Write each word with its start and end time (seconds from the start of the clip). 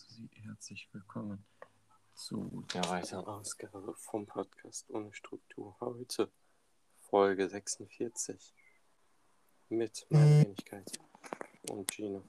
heiße 0.00 0.14
Sie 0.14 0.30
herzlich 0.46 0.88
willkommen 0.92 1.44
zu 2.14 2.64
der 2.72 2.88
weiteren 2.88 3.26
Ausgabe 3.26 3.94
vom 3.96 4.26
Podcast 4.26 4.88
ohne 4.90 5.12
Struktur. 5.12 5.76
Heute 5.80 6.30
Folge 7.00 7.48
46 7.48 8.54
mit 9.68 10.06
meiner 10.08 10.44
Wenigkeit 10.44 10.98
und 11.70 11.90
Gino. 11.90 12.22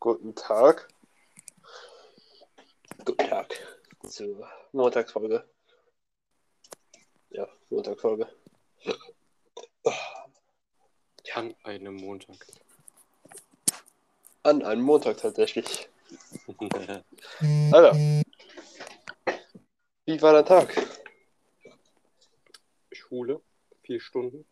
Guten 0.00 0.34
Tag. 0.34 0.88
Guten 3.04 3.26
Tag 3.26 3.54
zur 4.06 4.46
Montagsfolge. 4.72 5.48
Ja, 7.30 7.48
Montagsfolge. 7.70 8.28
An 11.34 11.54
einem 11.62 11.94
Montag. 11.94 12.44
An 14.42 14.62
einem 14.62 14.82
Montag 14.82 15.18
tatsächlich. 15.18 15.88
Alter. 17.72 18.22
Wie 20.06 20.22
war 20.22 20.32
dein 20.32 20.46
Tag? 20.46 20.74
Schule, 22.92 23.40
vier 23.82 24.00
Stunden, 24.00 24.46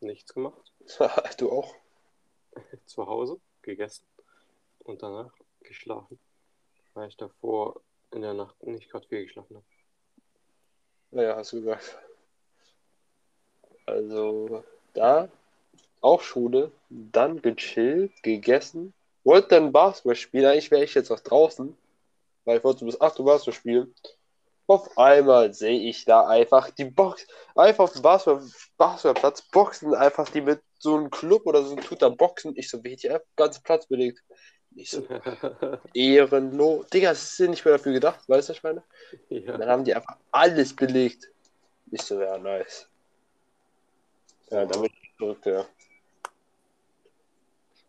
nichts 0.00 0.32
gemacht. 0.32 0.72
du 1.38 1.50
auch? 1.50 1.74
Zu 2.86 3.06
Hause, 3.06 3.40
gegessen 3.62 4.06
und 4.80 5.02
danach 5.02 5.32
geschlafen, 5.60 6.18
weil 6.94 7.08
ich 7.08 7.16
davor 7.16 7.80
in 8.12 8.22
der 8.22 8.34
Nacht 8.34 8.62
nicht 8.62 8.90
gerade 8.90 9.06
viel 9.08 9.24
geschlafen 9.24 9.56
habe. 9.56 9.66
Naja, 11.10 11.36
hast 11.36 11.52
du 11.52 11.56
gesagt. 11.56 11.98
Also, 13.86 14.64
da 14.94 15.30
auch 16.00 16.22
Schule, 16.22 16.72
dann 16.88 17.42
gechillt, 17.42 18.22
gegessen, 18.22 18.94
wollte 19.26 19.48
dann 19.48 19.72
Basketball 19.72 20.14
spielen. 20.14 20.46
Eigentlich 20.46 20.70
wäre 20.70 20.84
ich 20.84 20.94
jetzt 20.94 21.10
noch 21.10 21.20
draußen, 21.20 21.76
weil 22.44 22.58
ich 22.58 22.64
wollte 22.64 22.84
bis 22.84 23.00
8 23.00 23.18
Uhr 23.18 23.26
Basketball 23.26 23.54
spielen. 23.54 23.94
Auf 24.68 24.96
einmal 24.98 25.52
sehe 25.52 25.78
ich 25.78 26.04
da 26.04 26.26
einfach 26.26 26.70
die 26.70 26.86
Box, 26.86 27.26
einfach 27.54 27.84
auf 27.84 27.92
dem 27.92 28.02
Basketball, 28.02 28.48
Basketballplatz 28.78 29.42
boxen 29.42 29.94
einfach 29.94 30.28
die 30.30 30.40
mit 30.40 30.60
so 30.78 30.96
einem 30.96 31.10
Club 31.10 31.46
oder 31.46 31.62
so 31.62 31.72
einem 31.72 31.84
Tutor 31.84 32.16
boxen. 32.16 32.56
Ich 32.56 32.68
so, 32.68 32.82
wie 32.82 32.96
die 32.96 33.10
einfach 33.10 33.26
ganze 33.36 33.60
Platz 33.62 33.86
belegt. 33.86 34.22
Ich 34.74 34.90
so, 34.90 35.06
ehrenlos. 35.94 36.86
Digga, 36.88 37.10
das 37.10 37.22
ist 37.22 37.38
ja 37.38 37.48
nicht 37.48 37.64
mehr 37.64 37.76
dafür 37.76 37.92
gedacht, 37.92 38.28
weißt 38.28 38.48
du, 38.48 38.52
was 38.52 38.56
ich 38.56 38.62
meine? 38.62 38.82
ja. 39.28 39.56
Dann 39.56 39.68
haben 39.68 39.84
die 39.84 39.94
einfach 39.94 40.16
alles 40.32 40.74
belegt. 40.74 41.30
Ich 41.92 42.02
so, 42.02 42.20
ja, 42.20 42.36
nice. 42.36 42.88
Ja, 44.50 44.64
ich 44.64 45.12
zurück, 45.18 45.46
ja. 45.46 45.64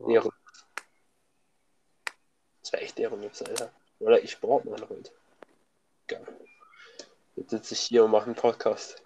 Ehre. 0.08 0.30
Das 2.68 2.74
war 2.74 2.82
echt 2.82 3.00
ehrenlos, 3.00 3.42
Alter. 3.44 3.72
Oder 4.00 4.22
ich 4.22 4.42
brauche 4.42 4.68
meine 4.68 4.90
heute. 4.90 5.10
Geil. 6.06 6.28
Jetzt 7.38 7.52
sitze 7.52 7.74
ich 7.76 7.80
hier 7.80 8.04
und 8.04 8.12
mache 8.12 8.26
einen 8.26 8.36
Podcast. 8.36 9.02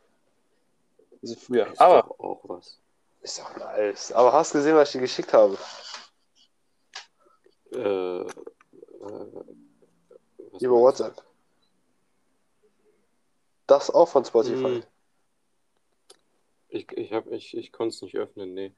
So 1.21 1.35
früher. 1.35 1.67
Ist 1.67 1.79
Aber 1.79 2.01
doch 2.01 2.19
auch 2.19 2.41
was. 2.45 2.79
ist 3.21 3.37
doch 3.37 3.55
nice. 3.57 4.13
Aber 4.13 4.33
hast 4.33 4.55
du 4.55 4.57
gesehen, 4.57 4.75
was 4.75 4.89
ich 4.89 4.93
dir 4.93 5.01
geschickt 5.01 5.31
habe? 5.33 5.59
Äh, 7.73 8.21
äh, 8.21 8.25
Über? 10.59 10.77
WhatsApp. 10.77 11.23
Das 13.67 13.91
auch 13.91 14.07
von 14.07 14.25
Spotify. 14.25 14.81
Hm. 14.81 14.83
Ich, 16.69 16.91
ich, 16.93 17.13
hab, 17.13 17.27
ich, 17.27 17.55
ich 17.55 17.71
konnte 17.71 17.93
es 17.93 18.01
nicht 18.01 18.17
öffnen, 18.17 18.55
nee. 18.55 18.73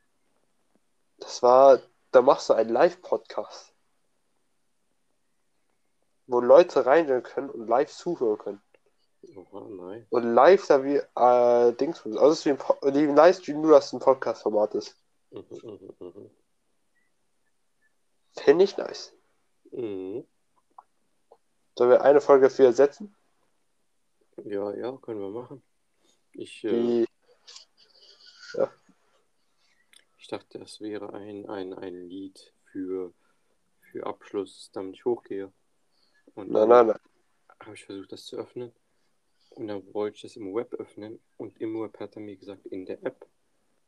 Das 1.20 1.42
war, 1.42 1.80
da 2.12 2.22
machst 2.22 2.50
du 2.50 2.54
einen 2.54 2.70
Live-Podcast. 2.70 3.73
Wo 6.28 6.40
Leute 6.40 6.86
reingehen 6.86 7.24
können 7.24 7.50
und 7.50 7.68
live 7.68 7.92
zuhören 7.92 8.38
können. 8.38 8.62
Oha, 9.36 9.68
nein. 9.70 10.08
Und 10.10 10.24
live 10.34 10.66
da 10.68 10.84
wie 10.84 10.96
äh, 10.96 11.74
Dings. 11.74 12.06
Also 12.06 12.28
es 12.30 12.40
ist 12.40 12.46
wie 12.46 12.50
ein, 12.52 12.58
Po- 12.58 12.78
Livestream, 12.82 13.62
nur 13.62 13.72
dass 13.72 13.88
es 13.88 13.94
ein 13.94 14.00
Podcast-Format 14.00 14.76
ist. 14.76 14.98
Mhm, 15.32 15.46
mhm, 15.64 15.96
mhm. 16.00 16.32
Finde 18.36 18.64
ich 18.64 18.78
nice. 18.78 19.14
Mhm. 19.72 20.26
Sollen 21.78 21.90
wir 21.90 22.02
eine 22.02 22.22
Folge 22.22 22.48
dafür 22.50 22.68
ersetzen? 22.68 23.16
Ja, 24.44 24.74
ja, 24.76 24.92
können 24.98 25.20
wir 25.20 25.30
machen. 25.30 25.64
Ich, 26.34 26.64
äh, 26.64 26.70
Die, 26.70 27.06
ich 30.18 30.28
dachte, 30.28 30.60
das 30.60 30.82
wäre 30.82 31.14
ein, 31.14 31.50
ein, 31.50 31.74
ein 31.74 32.10
Lied 32.10 32.54
für, 32.72 33.14
für 33.92 34.06
Abschluss, 34.06 34.70
damit 34.74 34.96
ich 34.96 35.06
hochgehe. 35.06 35.52
Und 36.36 36.52
nein, 36.52 36.68
nein, 36.68 36.88
nein. 36.88 37.00
habe 37.60 37.76
ich 37.76 37.86
versucht, 37.86 38.12
das 38.12 38.26
zu 38.26 38.38
öffnen. 38.38 38.72
Und 39.52 39.68
dann 39.68 39.94
wollte 39.94 40.16
ich 40.16 40.22
das 40.24 40.36
im 40.36 40.54
Web 40.54 40.74
öffnen. 40.74 41.20
Und 41.38 41.60
im 41.62 41.80
Web 41.80 42.00
hat 42.00 42.16
er 42.16 42.22
mir 42.22 42.36
gesagt, 42.36 42.66
in 42.68 42.86
der 42.86 43.04
App. 43.04 43.26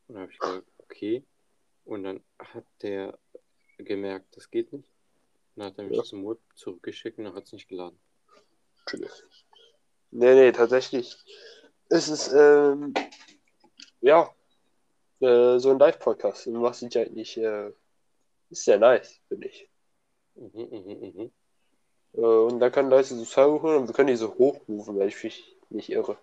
Und 0.07 0.16
dann 0.16 0.23
habe 0.23 0.31
ich 0.31 0.38
gesagt, 0.39 0.67
okay. 0.78 1.23
Und 1.85 2.03
dann 2.03 2.23
hat 2.39 2.66
der 2.81 3.17
gemerkt, 3.78 4.35
das 4.38 4.50
geht 4.50 4.72
nicht. 4.73 4.89
Dann 5.56 5.67
hat 5.67 5.78
er 5.78 5.85
mich 5.85 5.97
Ja. 5.97 6.03
zum 6.03 6.25
Web 6.28 6.39
zurückgeschickt 6.56 7.17
und 7.17 7.25
dann 7.25 7.35
hat 7.35 7.45
es 7.45 7.53
nicht 7.53 7.67
geladen. 7.67 7.97
Nee, 10.12 10.35
nee, 10.35 10.51
tatsächlich 10.51 11.17
ist 11.89 12.07
es, 12.09 12.31
ähm, 12.31 12.94
ja, 14.01 14.33
äh, 15.19 15.57
so 15.57 15.72
ein 15.72 15.79
Live-Podcast. 15.79 16.47
Und 16.47 16.62
was 16.62 16.81
ich 16.81 16.97
eigentlich, 16.97 17.38
äh, 17.38 17.72
ist 18.50 18.66
sehr 18.66 18.77
nice, 18.77 19.19
finde 19.27 19.47
ich. 19.47 19.69
Mhm, 20.35 20.51
mhm, 20.53 21.13
mhm. 21.16 21.31
Äh, 22.15 22.21
und 22.21 22.59
dann 22.59 22.71
können 22.71 22.89
Leute 22.89 23.15
so 23.15 23.23
zuhören 23.23 23.81
und 23.81 23.87
wir 23.87 23.93
können 23.93 24.07
die 24.07 24.15
so 24.15 24.33
hochrufen, 24.37 24.97
wenn 24.97 25.07
ich 25.07 25.23
mich 25.23 25.55
nicht 25.69 25.89
irre. 25.89 26.17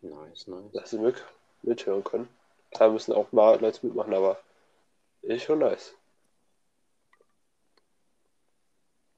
Nice, 0.00 0.46
nice. 0.46 0.72
Dass 0.72 0.90
sie 0.90 0.98
mit, 0.98 1.24
mithören 1.62 2.04
können. 2.04 2.28
Da 2.70 2.88
müssen 2.88 3.12
auch 3.12 3.32
mal 3.32 3.60
Leute 3.60 3.84
mitmachen, 3.86 4.14
aber 4.14 4.38
ist 5.22 5.42
schon 5.42 5.58
nice. 5.58 5.94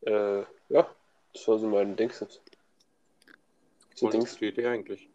Äh, 0.02 0.40
ja, 0.68 0.88
das 1.32 1.48
war 1.48 1.58
so 1.58 1.66
mein 1.66 1.96
Dings. 1.96 2.24
So 3.94 4.06
Und 4.06 4.14
Dings. 4.14 4.36
die 4.36 4.46
Idee 4.46 4.66
eigentlich. 4.66 5.08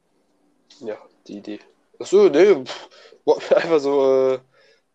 Ja, 0.81 0.97
die 1.27 1.37
Idee. 1.37 1.59
Achso, 1.99 2.29
nee, 2.29 2.63
pff, 2.63 3.51
einfach 3.51 3.79
so, 3.79 4.33
äh, 4.33 4.39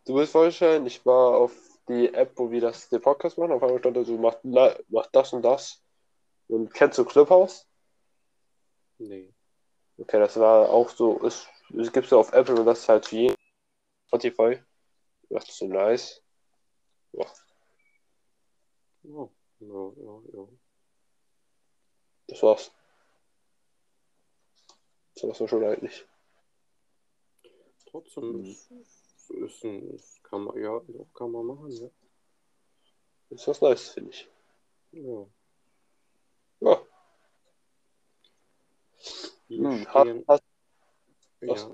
du 0.07 0.15
willst 0.15 0.33
vorstellen, 0.33 0.87
ich 0.87 1.05
war 1.05 1.37
auf 1.39 1.53
die 1.91 2.15
App, 2.15 2.33
wo 2.37 2.51
wir 2.51 2.61
das, 2.61 2.89
den 2.89 3.01
Podcast 3.01 3.39
machen, 3.39 3.53
auf 3.53 3.63
einmal 3.63 3.79
stand 3.79 3.97
da 3.97 4.05
so, 4.05 4.17
mach, 4.17 4.37
na, 4.43 4.75
mach 4.89 5.07
das 5.07 5.33
und 5.33 5.43
das. 5.43 5.83
Und 6.49 6.73
kennst 6.75 6.99
du 6.99 7.05
Clubhouse? 7.05 7.67
Nee. 8.99 9.33
Okay, 9.99 10.19
das 10.19 10.39
war 10.39 10.69
auch 10.71 10.89
so, 10.91 11.25
es, 11.27 11.47
es 11.77 11.93
gibt 11.93 12.09
so 12.09 12.19
auf 12.19 12.33
Apple 12.33 12.59
und 12.59 12.67
das 12.67 12.81
ist 12.81 12.89
halt 12.89 13.07
für 13.07 13.17
jeden 13.17 13.37
Spotify. 14.09 14.63
Dachte 15.29 15.53
so, 15.53 15.67
nice. 15.67 16.23
Ja, 17.13 17.25
Oh, 19.05 19.31
ja, 19.61 19.93
ja, 19.97 20.23
ja. 20.35 20.49
das 22.29 22.43
war's. 22.43 22.73
Das 25.15 25.25
war's 25.25 25.41
auch 25.41 25.49
schon 25.49 25.65
eigentlich. 25.65 26.05
Trotzdem, 27.87 28.43
Mhm. 28.43 28.57
Ist 29.31 29.65
ein, 29.65 29.95
es 29.95 30.21
kann 30.23 30.43
man, 30.43 30.61
ja, 30.61 30.81
doch, 30.89 31.07
kann 31.15 31.31
man 31.31 31.47
machen, 31.47 31.71
ja. 31.71 31.89
Das 33.31 33.41
ist 33.41 33.49
was 33.49 33.61
nice, 33.61 33.89
finde 33.91 34.11
ich. 34.11 34.29
Ja. 34.93 35.27
Ja, 36.61 36.81
hm, 39.49 39.87
hast, 39.89 40.03
stehen, 40.03 40.25
hast, 40.29 40.43
ja, 41.41 41.49
was? 41.49 41.69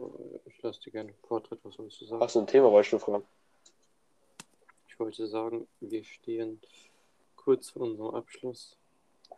ich 0.47 0.63
lasse 0.63 0.81
dir 0.81 0.93
gerne 0.93 1.11
einen 1.11 1.19
Vortritt, 1.27 1.61
was 1.63 1.75
sollst 1.75 2.01
du 2.01 2.07
sagen? 2.07 2.23
hast 2.23 2.35
du 2.35 2.41
ein 2.41 2.47
Thema, 2.47 2.71
wollte 2.71 2.87
ich 2.87 2.93
nur 2.93 3.01
fragen. 3.01 3.27
Ich 4.89 4.99
wollte 4.99 5.27
sagen, 5.27 5.69
wir 5.81 6.05
stehen 6.05 6.61
kurz 7.37 7.71
vor 7.71 7.83
unserem 7.83 8.15
Abschluss. 8.15 8.77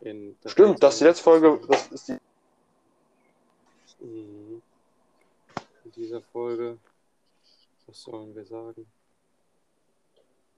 In 0.01 0.37
Stimmt, 0.45 0.81
das 0.81 0.93
ist 0.93 0.99
die 1.01 1.05
letzte 1.05 1.23
Folge, 1.23 1.59
das 1.67 1.87
ist 1.87 2.07
die 2.07 2.17
Mhm. 3.99 4.61
In 5.83 5.91
dieser 5.91 6.21
Folge, 6.21 6.77
was 7.89 8.01
sollen 8.01 8.35
wir 8.35 8.45
sagen? 8.45 8.85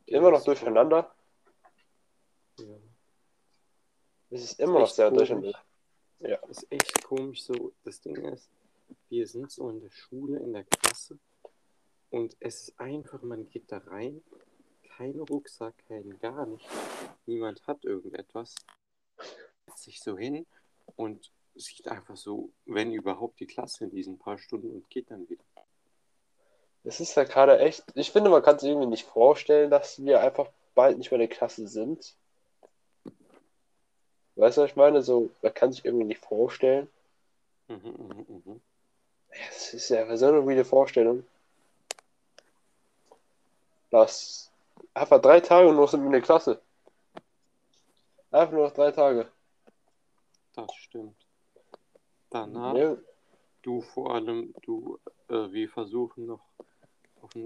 immer 0.06 0.30
noch 0.32 0.40
Das- 0.40 0.46
durcheinander. 0.46 1.16
Ja. 2.60 2.66
Es 4.30 4.44
ist 4.44 4.60
immer 4.60 4.80
noch 4.80 4.90
sehr 4.90 5.10
komisch. 5.10 5.30
durcheinander. 5.30 5.64
Ja. 6.20 6.36
ist 6.50 6.70
echt 6.72 7.04
komisch 7.04 7.44
so. 7.44 7.72
Das 7.84 8.02
Ding 8.02 8.16
ist, 8.18 8.50
wir 9.10 9.26
sind 9.28 9.50
so 9.52 9.70
in 9.70 9.80
der 9.80 9.90
Schule, 9.90 10.40
in 10.40 10.54
der 10.54 10.66
Klasse 10.66 11.18
und 12.10 12.36
es 12.40 12.68
ist 12.70 12.80
einfach, 12.80 13.22
man 13.24 13.50
geht 13.50 13.72
da 13.72 13.78
rein, 13.80 14.22
kein 14.84 15.20
Rucksack, 15.20 15.74
kein 15.88 16.20
gar 16.20 16.46
nicht. 16.46 16.68
Niemand 17.26 17.66
hat 17.66 17.84
irgendetwas. 17.86 18.54
Setzt 19.66 19.84
sich 19.84 20.02
so 20.02 20.18
hin 20.18 20.46
und 20.98 21.32
sieht 21.56 21.88
einfach 21.88 22.18
so, 22.18 22.52
wenn 22.66 22.94
überhaupt, 22.94 23.40
die 23.40 23.48
Klasse 23.48 23.86
in 23.86 23.92
diesen 23.92 24.18
paar 24.20 24.38
Stunden 24.38 24.72
und 24.72 24.90
geht 24.90 25.10
dann 25.10 25.28
wieder. 25.30 25.44
Es 26.84 27.00
ist 27.00 27.16
ja 27.16 27.24
gerade 27.24 27.60
echt, 27.60 27.84
ich 27.94 28.12
finde, 28.12 28.30
man 28.30 28.42
kann 28.42 28.58
sich 28.58 28.70
irgendwie 28.70 28.88
nicht 28.88 29.06
vorstellen, 29.06 29.70
dass 29.70 30.04
wir 30.04 30.20
einfach 30.22 30.48
bald 30.74 30.98
nicht 30.98 31.12
mehr 31.12 31.20
in 31.20 31.28
der 31.28 31.36
Klasse 31.36 31.68
sind. 31.68 32.16
Weißt 34.36 34.58
du, 34.58 34.62
was 34.62 34.72
ich 34.72 34.76
meine? 34.76 35.02
So, 35.04 35.30
man 35.42 35.54
kann 35.54 35.72
sich 35.72 35.86
irgendwie 35.86 36.06
nicht 36.06 36.24
vorstellen. 36.24 36.90
Mhm, 37.68 37.78
mhm, 37.84 38.26
mhm. 38.46 38.62
Es 39.50 39.74
ist 39.74 39.90
ja 39.90 40.18
so 40.18 40.28
eine 40.28 40.46
weirde 40.46 40.66
Vorstellung. 40.66 41.26
Das 43.92 44.50
einfach 44.94 45.22
drei 45.22 45.40
Tage 45.40 45.72
nur 45.72 45.88
sind 45.88 46.02
wir 46.02 46.08
in 46.08 46.14
der 46.14 46.22
Klasse. 46.22 46.60
Einfach 48.32 48.54
nur 48.54 48.66
noch 48.68 48.74
drei 48.74 48.92
Tage. 48.92 49.30
Das 50.56 50.74
stimmt. 50.76 51.16
Danach, 52.30 52.76
Ja, 52.76 52.96
du 53.62 53.82
vor 53.82 54.16
allem, 54.16 54.54
du, 54.64 55.00
äh, 55.30 55.52
wir 55.52 55.70
versuchen 55.70 56.28
noch, 56.28 56.42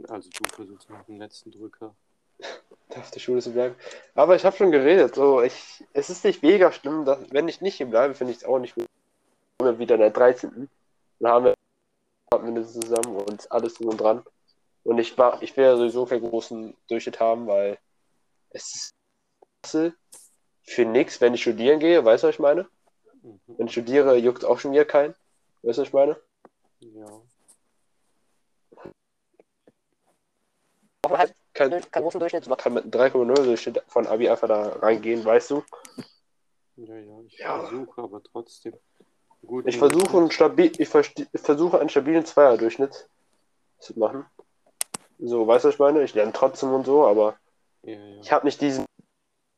also 0.09 0.29
du 0.29 0.43
versuchst 0.53 0.89
noch 0.89 1.03
den 1.05 1.17
letzten 1.17 1.51
Drücker. 1.51 1.95
auf 2.89 3.11
der 3.11 3.19
Schule 3.19 3.41
zu 3.41 3.51
bleiben. 3.51 3.75
Aber 4.13 4.35
ich 4.35 4.45
habe 4.45 4.55
schon 4.55 4.71
geredet. 4.71 5.15
So, 5.15 5.41
ich, 5.41 5.83
es 5.93 6.09
ist 6.09 6.23
nicht 6.23 6.43
mega 6.43 6.71
schlimm, 6.71 7.05
dass, 7.05 7.19
wenn 7.31 7.47
ich 7.47 7.61
nicht 7.61 7.75
hier 7.75 7.85
bleibe, 7.87 8.13
finde 8.13 8.31
ich 8.31 8.39
es 8.39 8.45
auch 8.45 8.59
nicht 8.59 8.75
gut. 8.75 8.87
Dann 9.57 9.67
sind 9.67 9.75
wir 9.75 9.79
wieder 9.79 9.95
in 9.95 10.01
der 10.01 10.09
13. 10.11 10.69
Dann 11.19 11.31
haben 11.31 11.45
wir, 11.45 11.55
wir 12.31 12.61
das 12.61 12.73
zusammen 12.73 13.15
und 13.15 13.51
alles 13.51 13.75
drum 13.75 13.89
und 13.89 14.01
dran. 14.01 14.23
Und 14.83 14.99
ich, 14.99 15.17
war, 15.17 15.41
ich 15.41 15.55
will 15.57 15.65
ja 15.65 15.77
sowieso 15.77 16.05
keinen 16.05 16.29
großen 16.29 16.75
Durchschnitt 16.87 17.19
haben, 17.19 17.47
weil 17.47 17.77
es 18.51 18.91
ist 19.63 20.01
für 20.61 20.85
nichts, 20.85 21.21
wenn 21.21 21.33
ich 21.33 21.41
studieren 21.41 21.79
gehe, 21.79 22.03
weißt 22.03 22.23
du, 22.23 22.27
was 22.27 22.35
ich 22.35 22.39
meine? 22.39 22.67
Mhm. 23.23 23.39
Wenn 23.47 23.67
ich 23.67 23.71
studiere, 23.71 24.15
juckt 24.17 24.45
auch 24.45 24.59
schon 24.59 24.73
wieder 24.73 24.85
keinen. 24.85 25.15
Weißt 25.63 25.77
du, 25.77 25.81
was 25.81 25.87
ich 25.87 25.93
meine? 25.93 26.17
Ja. 26.81 27.21
Aber 31.05 31.17
halt 31.19 31.33
kein, 31.53 31.69
kein 31.91 32.03
großen 32.03 32.19
Durchschnitt, 32.19 32.47
man 32.47 32.57
kann 32.57 32.73
mit 32.73 32.83
einem 32.83 32.91
3,0 32.91 33.43
Durchschnitt 33.43 33.83
von 33.87 34.07
Abi 34.07 34.29
einfach 34.29 34.47
da 34.47 34.69
reingehen, 34.79 35.23
weißt 35.23 35.51
du? 35.51 35.63
Ja, 36.77 36.95
ja, 36.95 37.19
ich 37.27 37.39
Ja. 37.39 37.59
versuche 37.59 38.01
aber 38.01 38.21
trotzdem. 38.23 38.73
Gut, 39.45 39.67
Ich 39.67 39.77
versuche 39.77 40.17
einen, 40.17 40.31
stabil, 40.31 40.71
ich, 40.77 40.93
ich 40.93 41.41
versuche 41.41 41.79
einen 41.79 41.89
stabilen 41.89 42.25
Zweierdurchschnitt 42.25 43.07
zu 43.79 43.97
machen. 43.99 44.25
So, 45.19 45.45
weißt 45.47 45.63
du, 45.63 45.67
was 45.69 45.75
ich 45.75 45.79
meine? 45.79 46.03
Ich 46.03 46.13
lerne 46.15 46.33
trotzdem 46.33 46.73
und 46.73 46.85
so, 46.85 47.05
aber 47.05 47.37
Ja, 47.83 47.93
ja. 47.93 48.21
ich 48.21 48.31
habe 48.31 48.45
nicht 48.45 48.59
diesen, 48.59 48.85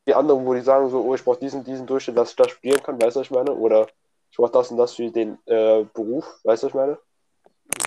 die 0.06 0.14
anderen, 0.14 0.44
wo 0.44 0.54
die 0.54 0.60
sagen 0.60 0.90
so, 0.90 1.00
oh, 1.00 1.14
ich 1.14 1.24
brauche 1.24 1.40
diesen, 1.40 1.64
diesen 1.64 1.86
Durchschnitt, 1.86 2.16
dass 2.16 2.30
ich 2.30 2.36
das 2.36 2.50
studieren 2.50 2.82
kann, 2.82 3.00
weißt 3.00 3.16
du, 3.16 3.20
was 3.20 3.26
ich 3.26 3.30
meine? 3.30 3.54
Oder 3.54 3.88
ich 4.30 4.36
brauche 4.36 4.52
das 4.52 4.70
und 4.70 4.76
das 4.76 4.94
für 4.94 5.10
den 5.10 5.38
äh, 5.46 5.84
Beruf, 5.94 6.38
weißt 6.44 6.62
du, 6.62 6.66
was 6.66 6.70
ich 6.70 6.74
meine? 6.74 6.98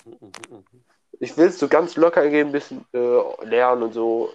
Mhm, 0.05 0.17
mhm, 0.19 0.31
mhm. 0.49 0.83
Ich 1.21 1.37
will 1.37 1.49
es 1.49 1.59
so 1.59 1.67
ganz 1.67 1.95
locker 1.97 2.27
gehen, 2.29 2.47
ein 2.47 2.51
bisschen 2.51 2.83
äh, 2.93 3.45
lernen 3.45 3.83
und 3.83 3.93
so. 3.93 4.33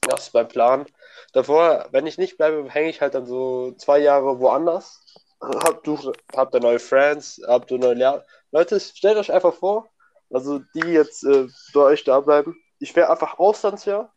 Das 0.00 0.26
ist 0.26 0.34
mein 0.34 0.48
Plan. 0.48 0.84
Davor, 1.32 1.86
wenn 1.92 2.08
ich 2.08 2.18
nicht 2.18 2.36
bleibe, 2.36 2.68
hänge 2.68 2.90
ich 2.90 3.00
halt 3.00 3.14
dann 3.14 3.24
so 3.24 3.70
zwei 3.78 3.98
Jahre 4.00 4.40
woanders. 4.40 5.00
Hab, 5.40 5.84
du, 5.84 6.12
hab 6.34 6.50
da 6.50 6.58
neue 6.58 6.80
Friends, 6.80 7.40
hab 7.46 7.68
du 7.68 7.78
neue 7.78 7.94
Lehrer. 7.94 8.24
Leute, 8.50 8.80
stellt 8.80 9.16
euch 9.16 9.32
einfach 9.32 9.54
vor, 9.54 9.88
also 10.28 10.58
die 10.74 10.88
jetzt 10.88 11.22
äh, 11.22 11.46
bei 11.72 11.80
euch 11.82 12.02
da 12.02 12.18
bleiben. 12.18 12.56
Ich 12.80 12.96
wäre 12.96 13.08
einfach 13.08 13.38
Auslandsjahr 13.38 14.12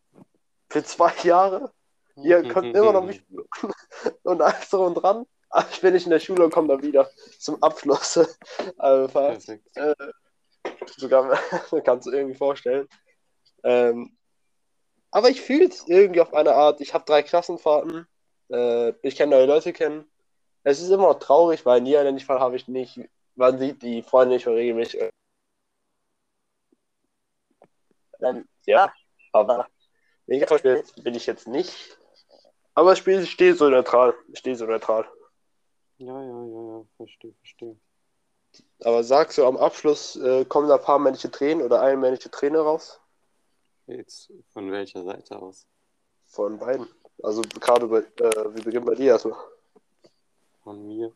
für 0.69 0.83
zwei 0.83 1.13
Jahre. 1.21 1.71
Ihr 2.15 2.47
könnt 2.47 2.75
immer 2.75 2.93
noch 2.93 3.03
mich 3.03 3.21
und 4.23 4.41
alles 4.41 4.69
drum 4.71 4.87
und 4.87 4.95
dran. 4.95 5.27
Aber 5.51 5.67
ich 5.71 5.81
bin 5.81 5.93
nicht 5.93 6.05
in 6.05 6.11
der 6.11 6.19
Schule 6.19 6.45
und 6.45 6.51
komme 6.51 6.67
dann 6.67 6.81
wieder 6.81 7.09
zum 7.37 7.61
Abschluss. 7.61 8.17
Einfach 8.77 9.31
Perfekt. 9.31 9.67
Sogar 10.97 11.39
kannst 11.83 12.07
du 12.07 12.11
irgendwie 12.11 12.37
vorstellen. 12.37 12.87
Ähm, 13.63 14.17
aber 15.11 15.29
ich 15.29 15.41
fühle 15.41 15.67
es 15.67 15.87
irgendwie 15.87 16.21
auf 16.21 16.33
eine 16.33 16.53
Art. 16.53 16.81
Ich 16.81 16.93
habe 16.93 17.05
drei 17.05 17.23
Klassenfahrten. 17.23 18.07
Äh, 18.51 18.93
ich 19.01 19.15
kann 19.15 19.29
neue 19.29 19.45
Leute 19.45 19.73
kennen. 19.73 20.09
Es 20.63 20.81
ist 20.81 20.89
immer 20.89 21.07
noch 21.07 21.19
traurig, 21.19 21.65
weil 21.65 21.79
in 21.79 21.85
jedem 21.85 22.19
Fall 22.19 22.39
habe 22.39 22.55
ich 22.55 22.67
nicht, 22.67 22.99
man 23.35 23.57
sieht 23.57 23.81
die 23.81 24.03
Freunde 24.03 24.35
nicht 24.35 24.45
mehr 24.45 24.55
regelmäßig. 24.55 25.09
Ähm, 28.21 28.47
ja, 28.65 28.93
aber 29.31 29.67
mega 30.27 30.45
Beispiel 30.45 30.83
bin 31.01 31.15
ich 31.15 31.25
jetzt 31.25 31.47
nicht. 31.47 31.97
Aber 32.73 32.91
das 32.91 32.99
Spiel 32.99 33.25
steht 33.25 33.57
so 33.57 33.69
neutral. 33.69 34.13
Steht 34.33 34.57
so 34.57 34.65
neutral. 34.65 35.07
Ja, 35.97 36.21
ja, 36.21 36.45
ja, 36.45 36.77
ja, 36.77 36.85
verstehe, 36.97 37.33
verstehe. 37.33 37.75
Aber 38.83 39.03
sagst 39.03 39.37
du, 39.37 39.45
am 39.45 39.57
Abschluss 39.57 40.15
äh, 40.15 40.45
kommen 40.45 40.69
da 40.69 40.75
ein 40.75 40.81
paar 40.81 40.99
männliche 40.99 41.29
Tränen 41.29 41.63
oder 41.63 41.81
eine 41.81 41.97
männliche 41.97 42.31
Träne 42.31 42.59
raus? 42.59 42.99
Jetzt 43.87 44.31
von 44.53 44.71
welcher 44.71 45.03
Seite 45.03 45.37
aus? 45.37 45.65
Von 46.27 46.59
beiden. 46.59 46.87
Also 47.21 47.41
gerade 47.41 47.87
bei, 47.87 47.99
äh, 47.99 48.55
wir 48.55 48.63
beginnen 48.63 48.85
bei 48.85 48.95
dir 48.95 49.11
erstmal. 49.11 49.37
Von 50.63 50.87
mir? 50.87 51.13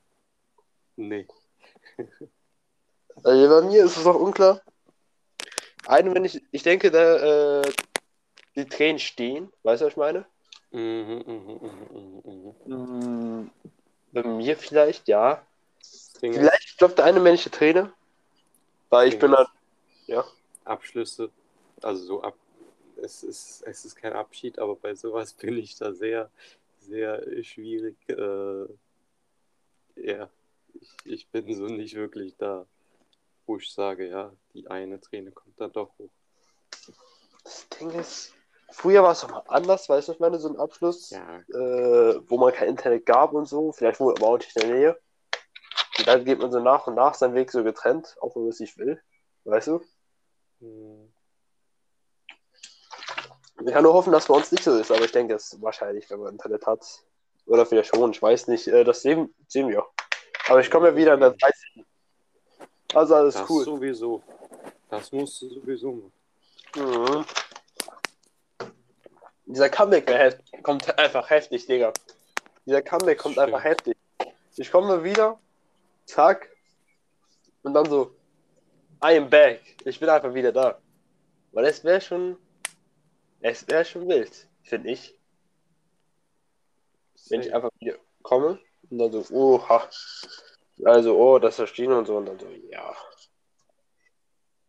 Nee. 0.95 1.27
Also 3.23 3.47
bei 3.47 3.61
mir 3.67 3.85
ist 3.85 3.95
es 3.95 4.05
noch 4.05 4.15
unklar. 4.15 4.59
Eine, 5.85 6.15
wenn 6.15 6.25
ich, 6.25 6.41
ich 6.51 6.63
denke, 6.63 6.89
da 6.89 7.61
äh, 7.61 7.71
die 8.55 8.65
Tränen 8.65 8.97
stehen, 8.97 9.51
weißt 9.61 9.81
du, 9.81 9.85
was 9.85 9.93
ich 9.93 9.97
meine? 9.97 10.25
Mhm, 10.71 11.23
mhm, 11.27 11.59
mhm, 11.61 12.23
mhm, 12.25 12.53
mhm. 12.65 13.43
Mm, 13.43 13.51
bei 14.11 14.23
mir 14.23 14.57
vielleicht, 14.57 15.07
ja. 15.07 15.45
Ist, 16.31 16.37
Vielleicht 16.37 16.77
klopft 16.77 16.99
eine 17.01 17.19
männliche 17.19 17.51
Träne. 17.51 17.91
Weil 18.89 19.09
ich 19.09 19.19
bin 19.19 19.35
halt, 19.35 19.49
ja. 20.07 20.23
Abschlüsse, 20.63 21.29
also 21.81 22.05
so 22.05 22.21
ab, 22.21 22.35
es 22.97 23.23
ist, 23.23 23.63
es 23.63 23.85
ist 23.85 23.95
kein 23.95 24.13
Abschied, 24.13 24.59
aber 24.59 24.75
bei 24.75 24.95
sowas 24.95 25.33
bin 25.39 25.57
ich 25.57 25.75
da 25.77 25.93
sehr, 25.93 26.29
sehr 26.79 27.43
schwierig. 27.43 27.97
Äh, 28.07 28.65
ja, 29.95 30.29
ich, 30.73 30.95
ich 31.05 31.27
bin 31.27 31.53
so 31.53 31.65
nicht 31.65 31.95
wirklich 31.95 32.35
da, 32.37 32.65
wo 33.45 33.57
ich 33.57 33.71
sage, 33.71 34.07
ja, 34.07 34.31
die 34.53 34.67
eine 34.67 34.99
Träne 35.01 35.31
kommt 35.31 35.59
dann 35.59 35.71
doch 35.71 35.91
hoch. 35.99 36.09
Das 37.43 37.67
Ding 37.79 37.91
ist, 37.91 38.33
früher 38.69 39.03
war 39.03 39.11
es 39.11 39.21
doch 39.21 39.29
mal 39.29 39.43
anders, 39.47 39.89
weißt 39.89 40.07
du, 40.07 40.11
was 40.11 40.15
ich 40.15 40.21
meine? 40.21 40.39
So 40.39 40.49
ein 40.49 40.57
Abschluss, 40.57 41.09
Ja, 41.09 41.39
äh, 41.49 42.21
wo 42.29 42.37
man 42.37 42.53
kein 42.53 42.69
Internet 42.69 43.05
gab 43.05 43.33
und 43.33 43.47
so. 43.47 43.71
Vielleicht 43.71 43.99
wohnt 43.99 44.19
man 44.21 44.29
auch 44.29 44.37
nicht 44.37 44.55
in 44.55 44.67
der 44.67 44.77
Nähe. 44.77 44.99
Und 45.99 46.07
dann 46.07 46.25
geht 46.25 46.39
man 46.39 46.51
so 46.51 46.59
nach 46.59 46.87
und 46.87 46.95
nach 46.95 47.13
seinen 47.13 47.35
Weg 47.35 47.51
so 47.51 47.63
getrennt, 47.63 48.15
auch 48.21 48.35
wenn 48.35 48.43
man 48.43 48.49
es 48.51 48.59
nicht 48.59 48.77
will. 48.77 49.01
Weißt 49.45 49.67
du? 49.67 49.81
hm, 50.59 51.13
Ich 53.65 53.71
kann 53.73 53.83
nur 53.83 53.93
hoffen, 53.93 54.11
dass 54.11 54.27
bei 54.27 54.33
uns 54.33 54.51
nicht 54.51 54.63
so 54.63 54.75
ist, 54.77 54.91
aber 54.91 55.01
ich 55.05 55.11
denke, 55.11 55.35
es 55.35 55.53
ist 55.53 55.61
wahrscheinlich, 55.61 56.09
wenn 56.09 56.19
man 56.19 56.33
Internet 56.33 56.65
hat. 56.65 56.83
Oder 57.45 57.65
vielleicht 57.65 57.93
schon, 57.95 58.11
ich 58.11 58.21
weiß 58.21 58.47
nicht. 58.47 58.67
Äh, 58.67 58.83
das 58.83 59.01
sehen, 59.01 59.33
sehen 59.47 59.69
wir. 59.69 59.85
Aber 60.47 60.59
ich 60.59 60.71
komme 60.71 60.89
ja 60.89 60.95
wieder 60.95 61.13
in 61.13 61.19
der 61.19 61.31
30. 61.31 61.85
Also 62.93 63.15
alles 63.15 63.35
das 63.35 63.49
cool. 63.49 63.63
sowieso. 63.63 64.21
Das 64.89 65.11
musst 65.11 65.41
du 65.41 65.49
sowieso 65.49 65.91
machen. 65.93 66.13
Mhm. 66.75 67.25
Dieser 69.45 69.69
Comeback 69.69 70.39
kommt 70.63 70.97
einfach 70.97 71.29
heftig, 71.29 71.65
Digga. 71.65 71.91
Dieser 72.65 72.81
Comeback 72.81 73.17
kommt 73.19 73.33
Stimmt. 73.33 73.47
einfach 73.47 73.63
heftig. 73.63 73.97
Ich 74.55 74.71
komme 74.71 75.03
wieder, 75.03 75.39
zack, 76.05 76.49
und 77.63 77.73
dann 77.73 77.89
so, 77.89 78.15
I 79.03 79.17
am 79.17 79.29
back. 79.29 79.61
Ich 79.85 79.99
bin 79.99 80.09
einfach 80.09 80.33
wieder 80.33 80.51
da. 80.51 80.79
Weil 81.51 81.65
es 81.65 81.83
wäre 81.83 82.01
schon, 82.01 82.37
es 83.41 83.67
wäre 83.67 83.85
schon 83.85 84.07
wild, 84.07 84.47
finde 84.63 84.91
ich. 84.91 85.17
wenn 87.29 87.41
ich 87.41 87.53
einfach 87.53 87.69
wieder 87.79 87.97
komme 88.21 88.59
und 88.89 88.97
dann 88.97 89.11
so, 89.11 89.23
oha, 89.33 89.89
also, 90.83 91.17
oh, 91.17 91.39
das 91.39 91.55
verstehen 91.55 91.91
und 91.91 92.05
so, 92.05 92.17
und 92.17 92.25
dann 92.25 92.39
so, 92.39 92.49
ja. 92.49 92.95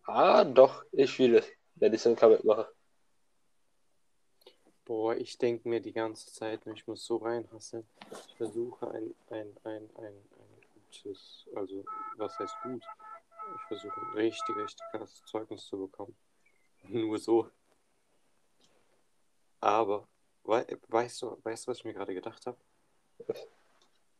Ah, 0.05 0.45
doch, 0.45 0.85
ich 0.93 1.13
fühle 1.13 1.39
es, 1.39 1.47
wenn 1.77 1.93
ich 1.95 2.03
so 2.03 2.11
ein 2.11 2.17
Comeback 2.17 2.45
mache. 2.45 2.71
Boah, 4.85 5.17
ich 5.17 5.39
denke 5.39 5.69
mir 5.69 5.81
die 5.81 5.93
ganze 5.93 6.31
Zeit, 6.31 6.67
ich 6.67 6.87
muss 6.87 7.07
so 7.07 7.17
reinhasseln. 7.17 7.87
Ich 8.29 8.37
versuche 8.37 8.91
ein, 8.91 9.15
ein, 9.31 9.57
ein, 9.65 9.91
ein, 9.97 10.13
ein 10.34 10.34
gutes, 11.03 11.47
also 11.55 11.85
was 12.17 12.39
heißt 12.39 12.55
gut? 12.63 12.85
Ich 13.57 13.63
versuche 13.69 14.15
richtig, 14.15 14.57
richtig 14.57 14.87
krasses 14.91 15.23
Zeugnis 15.27 15.67
zu 15.67 15.79
bekommen. 15.79 16.17
Nur 16.89 17.19
so. 17.19 17.51
Aber, 19.61 20.07
wei 20.45 20.67
weißt 20.89 21.23
du, 21.23 21.39
weißt 21.43 21.67
du, 21.67 21.71
was 21.71 21.79
ich 21.79 21.85
mir 21.85 21.95
gerade 21.95 22.15
gedacht 22.15 22.47
habe? 22.47 22.59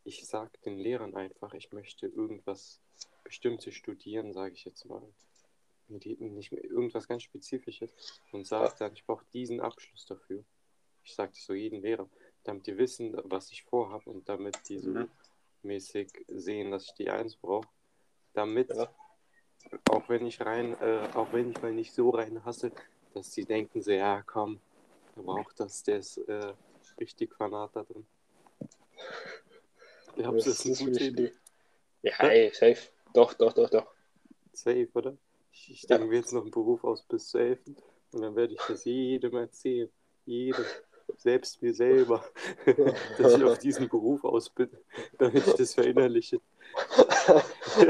Ich 0.03 0.25
sag 0.25 0.61
den 0.63 0.77
Lehrern 0.77 1.15
einfach, 1.15 1.53
ich 1.53 1.71
möchte 1.71 2.07
irgendwas 2.07 2.79
Bestimmtes 3.23 3.73
studieren, 3.75 4.33
sage 4.33 4.53
ich 4.53 4.65
jetzt 4.65 4.85
mal. 4.85 5.01
Nicht 5.87 6.51
mehr, 6.51 6.63
irgendwas 6.63 7.07
ganz 7.07 7.23
Spezifisches 7.23 7.91
und 8.31 8.47
sage 8.47 8.73
dann, 8.79 8.93
ich 8.93 9.05
brauche 9.05 9.25
diesen 9.33 9.61
Abschluss 9.61 10.05
dafür. 10.07 10.43
Ich 11.03 11.13
sage 11.13 11.31
das 11.31 11.45
so 11.45 11.53
jedem 11.53 11.81
Lehrer, 11.81 12.09
damit 12.43 12.65
die 12.65 12.75
wissen, 12.77 13.15
was 13.23 13.51
ich 13.51 13.63
vorhabe 13.63 14.09
und 14.09 14.27
damit 14.27 14.67
die 14.67 14.79
so 14.79 14.89
Mhm. 14.89 15.09
Mäßig 15.65 16.09
sehen, 16.27 16.71
dass 16.71 16.85
ich 16.85 16.93
die 16.93 17.09
Eins 17.09 17.35
brauche. 17.35 17.67
Damit, 18.33 18.69
Ja. 18.73 18.93
auch 19.89 20.07
wenn 20.09 20.25
ich 20.25 20.39
rein, 20.41 20.79
äh, 20.79 21.07
auch 21.13 21.31
wenn 21.33 21.49
ich 21.51 21.61
mal 21.61 21.73
nicht 21.73 21.93
so 21.93 22.09
rein 22.11 22.43
hasse, 22.45 22.71
dass 23.13 23.31
die 23.31 23.45
denken 23.45 23.81
so, 23.81 23.91
ja 23.91 24.21
komm, 24.23 24.59
Aber 25.17 25.39
auch 25.39 25.51
das, 25.53 25.83
der 25.83 25.97
ist 25.97 26.17
äh, 26.17 26.53
richtig 26.99 27.33
fanat 27.35 27.75
da 27.75 27.83
drin. 27.83 28.05
Ich 30.17 30.25
hab's 30.25 30.45
Das 30.45 30.63
jetzt 30.63 30.65
eine 30.65 30.73
ist 30.73 30.79
gute 30.79 31.03
Idee. 31.03 31.33
Ja, 32.03 32.27
ey, 32.27 32.51
safe. 32.53 32.89
Doch, 33.13 33.33
doch, 33.33 33.53
doch, 33.53 33.69
doch. 33.69 33.87
Safe, 34.53 34.87
oder? 34.93 35.17
Ich, 35.51 35.71
ich 35.71 35.81
Ja. 35.83 35.97
denke 35.97 36.05
mir 36.07 36.17
jetzt 36.17 36.31
noch 36.33 36.41
einen 36.43 36.51
Beruf 36.51 36.83
aus 36.83 37.03
bis 37.03 37.29
zu 37.29 37.39
helfen 37.39 37.75
und 38.11 38.21
dann 38.21 38.35
werde 38.35 38.53
ich 38.53 38.61
das 38.67 38.85
jedem 38.85 39.35
erzählen. 39.35 39.89
Jedem. 40.25 40.65
Selbst 41.17 41.61
mir 41.61 41.73
selber. 41.73 42.23
dass 43.17 43.33
ich 43.33 43.43
auf 43.43 43.57
diesen 43.59 43.89
Beruf 43.89 44.23
ausbilde, 44.23 44.81
damit 45.17 45.47
ich 45.47 45.53
das 45.53 45.73
verinnerliche. 45.73 46.39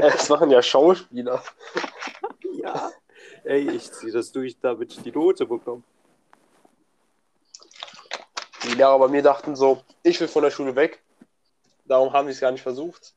Es 0.00 0.28
machen 0.28 0.50
ja 0.50 0.62
Schauspieler. 0.62 1.42
Ja. 2.54 2.90
Ey, 3.44 3.70
ich 3.70 3.92
ziehe 3.92 4.12
das 4.12 4.32
durch, 4.32 4.58
damit 4.58 4.92
ich 4.92 5.02
die 5.02 5.12
Note 5.12 5.46
bekomme. 5.46 5.82
Die 8.64 8.74
Lehrer 8.74 8.98
bei 8.98 9.08
mir 9.08 9.22
dachten 9.22 9.54
so, 9.54 9.82
ich 10.02 10.20
will 10.20 10.28
von 10.28 10.42
der 10.42 10.50
Schule 10.50 10.74
weg. 10.74 11.02
Darum 11.84 12.12
haben 12.12 12.26
sie 12.26 12.32
es 12.32 12.40
gar 12.40 12.50
nicht 12.50 12.62
versucht. 12.62 13.14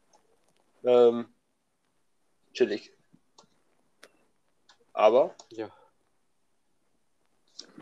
Ähm, 0.83 1.33
chillig. 2.53 2.93
Aber, 4.93 5.33
Ja, 5.49 5.71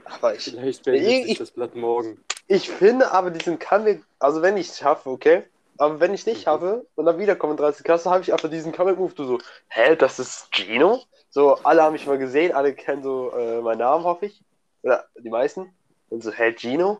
aber 0.05 0.35
ich, 0.35 0.43
vielleicht 0.45 0.85
wendet 0.85 1.25
Ich- 1.27 1.37
das 1.37 1.51
Blatt 1.51 1.75
morgen. 1.75 2.23
ich 2.47 2.69
finde 2.69 3.11
aber 3.11 3.31
diesen 3.31 3.59
Comic, 3.59 4.03
also 4.19 4.41
wenn 4.41 4.57
ich 4.57 4.69
es 4.69 4.77
schaffe, 4.79 5.09
okay, 5.09 5.43
aber 5.77 5.99
wenn 5.99 6.13
ich 6.13 6.25
nicht 6.25 6.39
Mhm. 6.39 6.43
schaffe 6.43 6.85
und 6.95 7.05
dann 7.05 7.19
wiederkomme 7.19 7.53
in 7.53 7.57
30 7.57 7.83
Klasse, 7.83 8.09
habe 8.09 8.21
ich 8.23 8.33
einfach 8.33 8.49
diesen 8.49 8.71
Comic 8.71 8.97
Move, 8.97 9.13
du 9.13 9.25
so, 9.25 9.37
hä, 9.69 9.95
das 9.95 10.19
ist 10.19 10.49
Gino? 10.51 11.01
So, 11.29 11.55
alle 11.63 11.83
haben 11.83 11.93
mich 11.93 12.07
mal 12.07 12.17
gesehen, 12.17 12.53
alle 12.53 12.73
kennen 12.73 13.03
so 13.03 13.31
äh, 13.31 13.61
meinen 13.61 13.79
Namen, 13.79 14.03
hoffe 14.05 14.27
ich. 14.27 14.41
Oder 14.81 15.05
die 15.17 15.29
meisten. 15.29 15.71
Und 16.09 16.23
so, 16.23 16.31
hä, 16.31 16.53
Gino? 16.57 16.99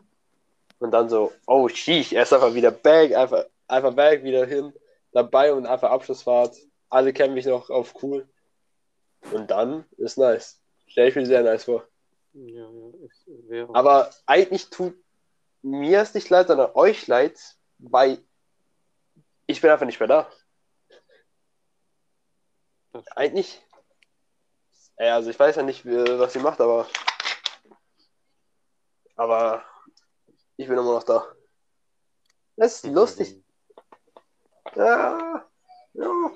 Und 0.78 0.92
dann 0.92 1.08
so, 1.08 1.32
oh, 1.46 1.68
sheesh, 1.68 2.12
er 2.12 2.22
ist 2.22 2.32
einfach 2.32 2.54
wieder 2.54 2.70
back, 2.70 3.14
einfach, 3.16 3.46
einfach 3.66 3.94
back, 3.94 4.22
wieder 4.22 4.46
hin, 4.46 4.72
dabei 5.12 5.52
und 5.52 5.66
einfach 5.66 5.90
Abschlussfahrt. 5.90 6.54
Alle 6.90 7.12
kennen 7.12 7.34
mich 7.34 7.46
noch 7.46 7.68
auf 7.70 7.94
cool. 8.02 8.28
Und 9.32 9.50
dann 9.50 9.84
ist 9.96 10.18
nice. 10.18 10.60
Stell 10.86 11.08
ich 11.08 11.16
mir 11.16 11.26
sehr 11.26 11.42
nice 11.42 11.64
vor. 11.64 11.84
Ja, 12.46 12.70
ja, 12.70 12.90
es 13.04 13.24
wäre. 13.48 13.74
Aber 13.74 14.10
eigentlich 14.26 14.70
tut 14.70 14.94
mir 15.62 16.00
es 16.02 16.14
nicht 16.14 16.30
leid, 16.30 16.46
sondern 16.46 16.70
euch 16.74 17.06
leid, 17.08 17.38
weil 17.78 18.22
ich 19.46 19.60
bin 19.60 19.70
einfach 19.70 19.86
nicht 19.86 19.98
mehr 19.98 20.06
da. 20.08 20.30
Eigentlich. 23.16 23.60
Ja, 24.98 25.14
also 25.16 25.30
ich 25.30 25.38
weiß 25.38 25.56
ja 25.56 25.62
nicht, 25.62 25.84
wie- 25.84 26.18
was 26.18 26.32
sie 26.32 26.38
macht, 26.38 26.60
aber. 26.60 26.88
Aber 29.16 29.64
ich 30.56 30.66
bin 30.68 30.78
immer 30.78 30.94
noch 30.94 31.02
da. 31.04 31.26
Das 32.56 32.76
ist 32.76 32.86
lustig. 32.92 33.42
Ja. 34.76 35.48
Ja. 35.94 36.30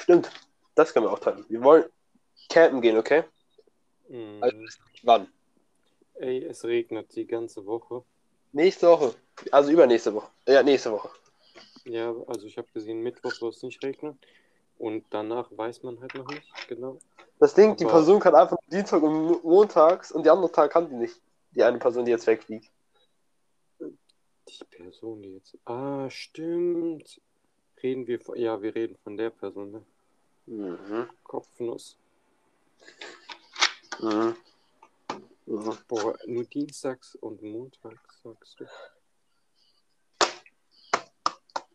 Stimmt. 0.00 0.30
Das 0.74 0.92
können 0.92 1.06
wir 1.06 1.12
auch 1.12 1.18
teilen. 1.18 1.44
Wir 1.48 1.62
wollen 1.62 1.90
campen 2.48 2.80
gehen, 2.80 2.96
okay? 2.98 3.24
Mhm. 4.12 4.42
Also 4.42 4.56
wann? 5.02 5.28
Ey, 6.14 6.44
es 6.44 6.64
regnet 6.64 7.14
die 7.16 7.26
ganze 7.26 7.64
Woche. 7.66 8.04
Nächste 8.52 8.88
Woche. 8.88 9.14
Also 9.50 9.70
übernächste 9.70 10.12
Woche. 10.14 10.30
Ja, 10.46 10.62
nächste 10.62 10.92
Woche. 10.92 11.08
Ja, 11.84 12.14
also 12.26 12.46
ich 12.46 12.58
habe 12.58 12.68
gesehen, 12.72 13.00
Mittwoch 13.02 13.32
soll 13.32 13.50
es 13.50 13.62
nicht 13.62 13.82
regnen. 13.82 14.18
Und 14.78 15.04
danach 15.10 15.50
weiß 15.56 15.82
man 15.82 16.00
halt 16.00 16.14
noch 16.14 16.28
nicht 16.28 16.68
genau. 16.68 16.98
Das 17.38 17.54
Ding, 17.54 17.76
die 17.76 17.84
Aber- 17.84 17.94
Person 17.94 18.20
kann 18.20 18.34
einfach 18.34 18.58
Dienstag 18.70 19.02
und 19.02 19.12
Mo- 19.26 19.40
montags 19.42 20.12
und 20.12 20.24
die 20.24 20.30
andere 20.30 20.52
Tag 20.52 20.70
kann 20.72 20.88
die 20.88 20.94
nicht. 20.96 21.20
Die 21.54 21.62
eine 21.62 21.78
Person, 21.78 22.04
die 22.04 22.10
jetzt 22.10 22.26
wegfliegt. 22.26 22.70
Die 23.80 24.64
Person, 24.70 25.22
die 25.22 25.34
jetzt. 25.34 25.56
Ah, 25.64 26.08
stimmt. 26.10 27.20
Reden 27.82 28.06
wir 28.06 28.20
von. 28.20 28.36
Ja, 28.38 28.60
wir 28.60 28.74
reden 28.74 28.96
von 29.02 29.16
der 29.16 29.30
Person, 29.30 29.70
ne? 29.72 29.82
Mhm. 30.46 31.08
Kopfnuss. 31.24 31.96
Mhm. 34.02 34.36
Mhm. 35.46 35.78
Boah, 35.86 36.18
nur 36.26 36.44
dienstags 36.44 37.14
und 37.16 37.40
montags, 37.40 38.20
sagst 38.22 38.60
du. 38.60 38.66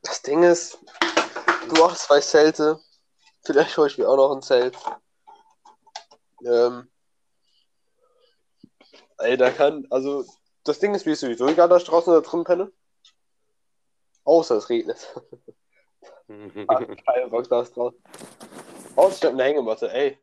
Das 0.01 0.21
Ding 0.21 0.43
ist, 0.43 0.77
du 1.69 1.89
hast 1.89 2.03
zwei 2.03 2.19
Zelte. 2.19 2.79
Vielleicht 3.45 3.77
hole 3.77 3.87
ich 3.87 3.97
mir 3.97 4.09
auch 4.09 4.17
noch 4.17 4.35
ein 4.35 4.41
Zelt. 4.41 4.77
Ähm. 6.45 6.89
Ey, 9.19 9.37
da 9.37 9.49
kann, 9.49 9.87
also, 9.89 10.25
das 10.63 10.79
Ding 10.79 10.93
ist, 10.93 11.05
wie 11.05 11.11
ist 11.11 11.21
sowieso 11.21 11.47
egal, 11.47 11.75
ich 11.77 11.83
draußen 11.85 12.11
oder 12.11 12.21
drin 12.21 12.43
penne. 12.43 12.71
Außer 14.25 14.57
es 14.57 14.69
regnet. 14.69 15.15
Bock, 17.29 17.47
da 17.47 17.61
ist 17.61 17.75
draußen. 17.75 18.03
Außer 18.97 19.15
ich 19.15 19.23
hab 19.23 19.31
eine 19.31 19.43
Hängematte, 19.43 19.91
ey. 19.93 20.19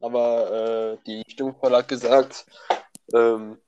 Aber 0.00 0.98
äh, 0.98 1.04
die 1.06 1.22
Stimmvoll 1.28 1.74
hat 1.74 1.88
gesagt, 1.88 2.46
ähm, 3.14 3.58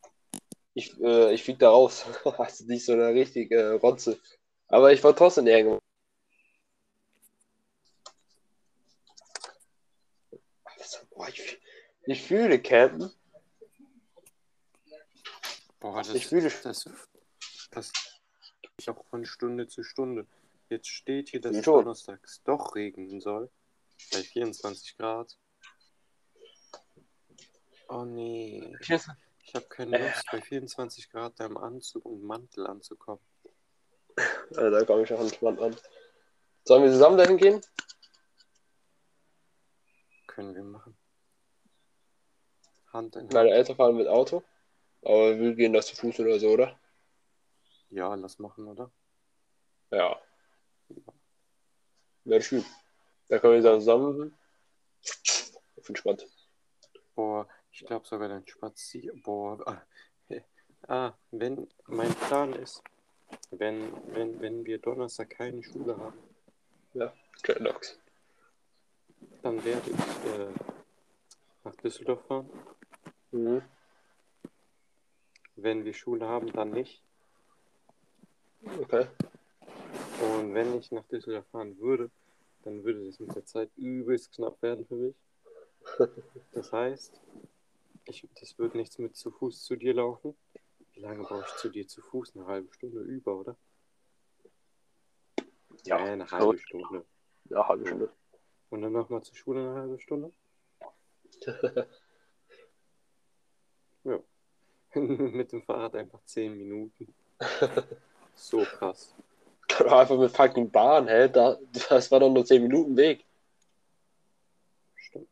ich, 0.75 0.99
äh, 1.01 1.33
ich 1.33 1.43
flieg 1.43 1.59
da 1.59 1.71
raus. 1.71 2.05
also 2.39 2.65
nicht 2.65 2.85
so 2.85 2.93
eine 2.93 3.09
richtige 3.09 3.57
äh, 3.57 3.73
Rotze. 3.75 4.19
Aber 4.69 4.93
ich 4.93 5.03
war 5.03 5.17
trotzdem 5.17 5.47
die 5.47 5.53
Hängematte. 5.53 5.83
Boah, 11.11 11.29
ich, 11.29 11.61
ich 12.07 12.23
fühle 12.23 12.61
Campen. 12.63 13.11
Boah, 15.81 15.97
das, 16.03 16.15
Ich 16.15 16.27
fühle- 16.27 16.53
das, 16.63 16.85
das 17.71 17.93
ich 18.79 18.89
auch 18.89 19.05
von 19.07 19.25
Stunde 19.25 19.67
zu 19.67 19.83
Stunde. 19.83 20.27
Jetzt 20.71 20.89
steht 20.89 21.31
hier, 21.31 21.41
dass 21.41 21.57
es 21.57 21.65
donnerstags 21.65 22.43
doch 22.45 22.75
regnen 22.75 23.21
soll. 23.21 23.51
Bei 24.13 24.23
24 24.23 24.97
Grad. 24.97 25.37
Oh 27.89 28.05
nee. 28.05 28.77
Ich 28.81 29.55
habe 29.55 29.67
keine 29.67 29.99
Lust, 29.99 30.27
bei 30.31 30.43
24 30.43 31.11
Grad 31.11 31.41
da 31.41 31.47
im 31.47 31.57
Anzug 31.57 32.05
und 32.05 32.23
Mantel 32.23 32.67
anzukommen. 32.67 33.23
Also, 34.55 34.71
da 34.71 34.85
komme 34.85 35.05
ich 35.05 35.13
auch 35.13 35.21
entspannt 35.21 35.61
an. 35.61 35.75
Sollen 36.65 36.85
wir 36.85 36.91
zusammen 36.91 37.17
dahin 37.17 37.39
gehen? 37.39 37.61
Können 40.27 40.55
wir 40.55 40.65
machen. 40.65 40.97
Hand 42.93 43.17
in 43.17 43.23
Hand. 43.23 43.33
Meine 43.33 43.51
Eltern 43.51 43.77
fahren 43.77 43.97
mit 43.97 44.07
Auto. 44.07 44.43
Aber 45.03 45.39
wir 45.39 45.55
gehen 45.55 45.73
das 45.73 45.87
zu 45.87 45.97
Fuß 45.97 46.21
oder 46.21 46.39
so, 46.39 46.49
oder? 46.49 46.79
Ja, 47.91 48.15
lass 48.15 48.39
machen, 48.39 48.69
oder? 48.69 48.91
Ja. 49.91 50.21
Wäre 52.25 52.43
schön. 52.43 52.65
Da 53.29 53.39
können 53.39 53.55
wir 53.55 53.63
dann 53.63 53.81
zusammen. 53.81 54.37
Auf 55.79 55.89
entspannt. 55.89 56.27
Boah, 57.15 57.49
ich 57.81 57.87
glaube 57.87 58.07
sogar 58.07 58.29
dein 58.29 58.47
Spazier. 58.47 59.13
Boah. 59.23 59.61
Ah, 59.65 59.83
ah, 60.89 61.13
wenn 61.31 61.69
mein 61.87 62.13
Plan 62.15 62.53
ist, 62.55 62.83
wenn, 63.51 63.93
wenn, 64.15 64.41
wenn 64.41 64.65
wir 64.65 64.79
Donnerstag 64.79 65.31
keine 65.31 65.63
Schule 65.63 65.97
haben, 65.97 66.19
Dreadlocks. 67.45 67.97
dann 69.43 69.65
werde 69.65 69.91
ich 69.91 70.31
äh, 70.33 70.49
nach 71.63 71.77
Düsseldorf 71.77 72.27
fahren. 72.27 72.51
Mhm. 73.31 73.63
Wenn 75.55 75.85
wir 75.85 75.95
Schule 75.95 76.27
haben, 76.27 76.53
dann 76.53 76.71
nicht. 76.71 77.01
Okay. 78.81 79.07
Und 80.21 80.53
wenn 80.53 80.77
ich 80.77 80.91
nach 80.91 81.05
Düsseldorf 81.05 81.47
fahren 81.53 81.79
würde, 81.79 82.11
dann 82.65 82.83
würde 82.83 83.07
das 83.07 83.21
mit 83.21 83.37
der 83.37 83.45
Zeit 83.45 83.71
übelst 83.77 84.33
knapp 84.33 84.61
werden 84.63 84.85
für 84.87 84.97
mich. 84.97 85.15
Das 86.53 86.73
heißt, 86.73 87.21
ich, 88.11 88.27
das 88.41 88.59
wird 88.59 88.75
nichts 88.75 88.99
mit 88.99 89.17
zu 89.17 89.31
Fuß 89.31 89.63
zu 89.65 89.77
dir 89.77 89.95
laufen. 89.95 90.37
Wie 90.93 91.01
lange 91.01 91.23
brauche 91.23 91.45
ich 91.47 91.57
zu 91.57 91.69
dir 91.69 91.87
zu 91.87 92.03
Fuß? 92.03 92.37
Eine 92.37 92.47
halbe 92.47 92.73
Stunde 92.73 93.01
über, 93.01 93.37
oder? 93.37 93.57
Ja, 95.85 95.99
Äh, 95.99 96.11
eine 96.11 96.31
halbe 96.31 96.59
Stunde. 96.59 97.05
Ja, 97.51 97.67
halbe 97.69 97.87
Stunde. 97.87 98.13
Und 98.71 98.83
dann 98.83 98.93
nochmal 98.93 99.23
zur 99.23 99.37
Schule 99.37 99.61
eine 99.61 99.75
halbe 99.75 99.99
Stunde? 100.01 100.33
Ja. 104.05 104.21
mit 104.95 105.53
dem 105.53 105.63
Fahrrad 105.63 105.95
einfach 105.95 106.23
10 106.25 106.57
Minuten. 106.57 107.15
So 108.41 108.63
krass. 108.63 109.17
Kann 109.67 109.89
einfach 109.89 110.17
mit 110.17 110.31
fucking 110.31 110.71
Bahn, 110.71 111.09
hä? 111.09 111.29
Da, 111.29 111.59
das 111.89 112.09
war 112.13 112.21
doch 112.21 112.31
nur 112.31 112.45
10 112.45 112.63
Minuten 112.63 112.97
Weg. 112.97 113.25
Stimmt. 114.95 115.29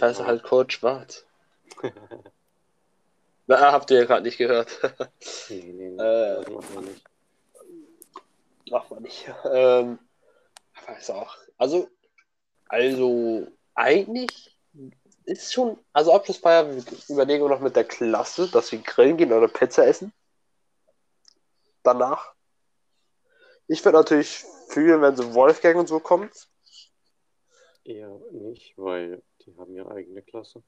Du 0.00 0.26
halt 0.26 0.42
kurz 0.42 0.72
schwarz. 0.72 1.24
Na, 3.46 3.72
habt 3.72 3.90
ihr 3.90 3.98
ja 3.98 4.04
gerade 4.04 4.22
nicht 4.22 4.38
gehört. 4.38 4.78
Nee, 5.48 5.72
nee, 5.72 5.90
nee. 5.90 5.96
Äh. 6.02 6.50
machen 6.50 6.74
wir 6.74 6.80
nicht. 6.82 7.04
Macht 8.70 8.90
man 8.90 9.02
nicht. 9.02 9.28
Ähm, 9.44 9.98
weiß 10.86 11.10
auch. 11.10 11.36
Also, 11.58 11.88
also 12.68 13.48
eigentlich 13.74 14.56
ist 15.24 15.52
schon, 15.52 15.78
also 15.92 16.12
Abschlussfeier, 16.12 16.74
wir 16.74 16.84
überlegen 17.08 17.48
noch 17.48 17.60
mit 17.60 17.76
der 17.76 17.84
Klasse, 17.84 18.48
dass 18.48 18.72
wir 18.72 18.78
grillen 18.80 19.16
gehen 19.16 19.32
oder 19.32 19.48
Pizza 19.48 19.86
essen. 19.86 20.12
Danach. 21.82 22.34
Ich 23.66 23.84
würde 23.84 23.98
natürlich 23.98 24.44
fühlen, 24.68 25.02
wenn 25.02 25.16
so 25.16 25.34
Wolfgang 25.34 25.76
und 25.76 25.88
so 25.88 26.00
kommt. 26.00 26.48
Eher 27.84 28.20
nicht, 28.30 28.74
weil 28.76 29.22
die 29.50 29.60
haben 29.60 29.74
ja 29.74 29.86
eigene 29.88 30.22
Klasse. 30.22 30.62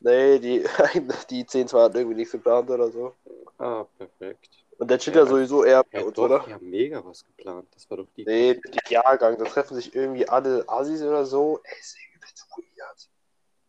Nee, 0.00 0.38
die, 0.38 0.64
die 1.30 1.46
10 1.46 1.68
2 1.68 1.82
hat 1.82 1.94
irgendwie 1.94 2.16
nichts 2.16 2.32
geplant 2.32 2.70
oder 2.70 2.90
so. 2.90 3.14
Ah, 3.58 3.84
perfekt. 3.98 4.50
Und 4.78 4.90
der 4.90 4.98
chillt 4.98 5.14
Ja, 5.16 5.22
ja 5.22 5.28
sowieso 5.28 5.64
eher 5.64 5.84
bei 5.84 6.00
Ja, 6.00 6.04
uns, 6.06 6.14
doch, 6.14 6.24
oder? 6.24 6.40
die 6.46 6.52
haben 6.54 6.70
mega 6.70 7.04
was 7.04 7.24
geplant. 7.24 7.68
Das 7.74 7.88
war 7.88 7.98
doch 7.98 8.06
die. 8.16 8.24
Nee, 8.24 8.54
der 8.54 8.82
Jahrgang, 8.90 9.38
da 9.38 9.44
treffen 9.44 9.76
sich 9.76 9.94
irgendwie 9.94 10.28
alle 10.28 10.68
Assis 10.68 11.02
oder 11.02 11.24
so. 11.24 11.60
Ey, 11.62 11.78
ist 11.78 11.96
übelst 12.16 12.46
weird. 12.56 13.08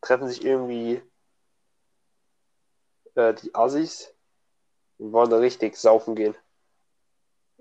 Treffen 0.01 0.27
sich 0.27 0.43
irgendwie 0.43 1.01
äh, 3.15 3.33
die 3.35 3.53
Assis 3.53 4.13
und 4.97 5.11
wollen 5.11 5.29
da 5.29 5.37
richtig 5.37 5.75
saufen 5.75 6.15
gehen. 6.15 6.35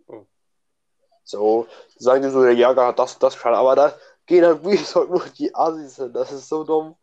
Oh. 0.07 0.25
So, 1.25 1.67
sagen 1.97 2.23
die 2.23 2.31
so, 2.31 2.43
der 2.43 2.55
Jahrgang 2.55 2.89
hat 2.89 2.99
das 2.99 3.15
und 3.15 3.23
das 3.23 3.35
schon, 3.37 3.55
aber 3.55 3.77
da 3.77 3.99
gehen 4.27 4.45
halt 4.45 4.65
wie 4.65 4.77
gesagt 4.77 5.11
nur 5.11 5.25
die 5.39 5.55
Assis 5.55 5.97
hin. 5.97 6.13
Das 6.13 6.33
ist 6.33 6.49
so 6.49 6.65
dumm. 6.65 6.97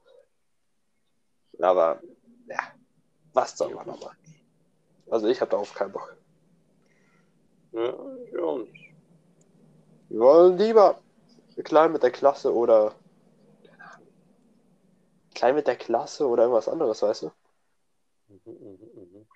Aber, 1.59 2.01
ja, 2.47 2.59
was 3.33 3.57
soll 3.57 3.73
man 3.73 3.87
noch 3.87 3.99
machen? 3.99 4.17
Also 5.09 5.27
ich 5.27 5.41
hab 5.41 5.49
darauf 5.49 5.73
keinen 5.73 5.91
Bock. 5.91 6.15
Ja, 7.71 7.93
ich 8.25 8.37
auch 8.37 8.59
nicht. 8.59 8.93
Wir 10.09 10.19
wollen 10.19 10.57
lieber 10.57 11.01
klein 11.63 11.91
mit 11.91 12.01
der 12.01 12.11
Klasse 12.11 12.53
oder 12.53 12.95
klein 15.35 15.55
mit 15.55 15.67
der 15.67 15.75
Klasse 15.75 16.27
oder 16.27 16.43
irgendwas 16.43 16.67
anderes, 16.67 17.01
weißt 17.01 17.23
du? 17.23 17.31
Mhm, 18.27 18.39
mhm, 18.45 18.79
mhm. 18.93 19.27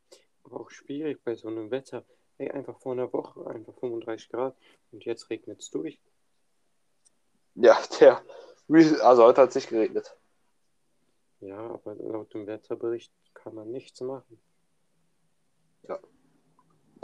Aber 0.44 0.62
auch 0.62 0.70
schwierig 0.70 1.24
bei 1.24 1.36
so 1.36 1.48
einem 1.48 1.72
Wetter. 1.72 2.04
Ey, 2.38 2.50
einfach 2.50 2.80
vor 2.80 2.94
einer 2.94 3.12
Woche, 3.14 3.46
einfach 3.48 3.74
35 3.76 4.30
Grad 4.30 4.56
und 4.92 5.06
jetzt 5.06 5.30
regnet 5.30 5.60
es 5.60 5.70
durch. 5.70 6.00
Ja, 7.56 7.78
der. 8.00 8.24
Also 9.02 9.24
heute 9.24 9.42
hat 9.42 9.50
es 9.50 9.56
nicht 9.56 9.70
geregnet. 9.70 10.16
Ja, 11.42 11.58
aber 11.58 11.96
laut 11.96 12.34
dem 12.34 12.48
Wetterbericht 12.48 13.12
kann 13.34 13.56
man 13.56 13.72
nichts 13.72 14.00
machen. 14.02 14.40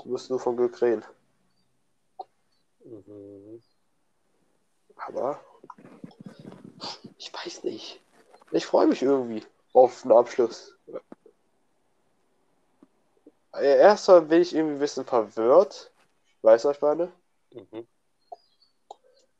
Du 0.03 0.09
musst 0.09 0.29
nur 0.29 0.39
von 0.39 0.55
Glück 0.55 0.81
reden. 0.81 1.03
Mhm. 2.85 3.61
Aber 4.95 5.39
ich 7.17 7.33
weiß 7.33 7.63
nicht. 7.65 8.01
Ich 8.51 8.65
freue 8.65 8.87
mich 8.87 9.01
irgendwie 9.01 9.45
auf 9.73 10.03
einen 10.03 10.13
Abschluss. 10.13 10.77
Erstmal 13.53 14.21
bin 14.21 14.41
ich 14.41 14.55
irgendwie 14.55 14.75
ein 14.75 14.79
bisschen 14.79 15.05
verwirrt. 15.05 15.91
Weißt 16.41 16.63
du, 16.63 16.69
was 16.69 16.77
ich 16.77 16.81
meine? 16.81 17.11
Mhm. 17.51 17.87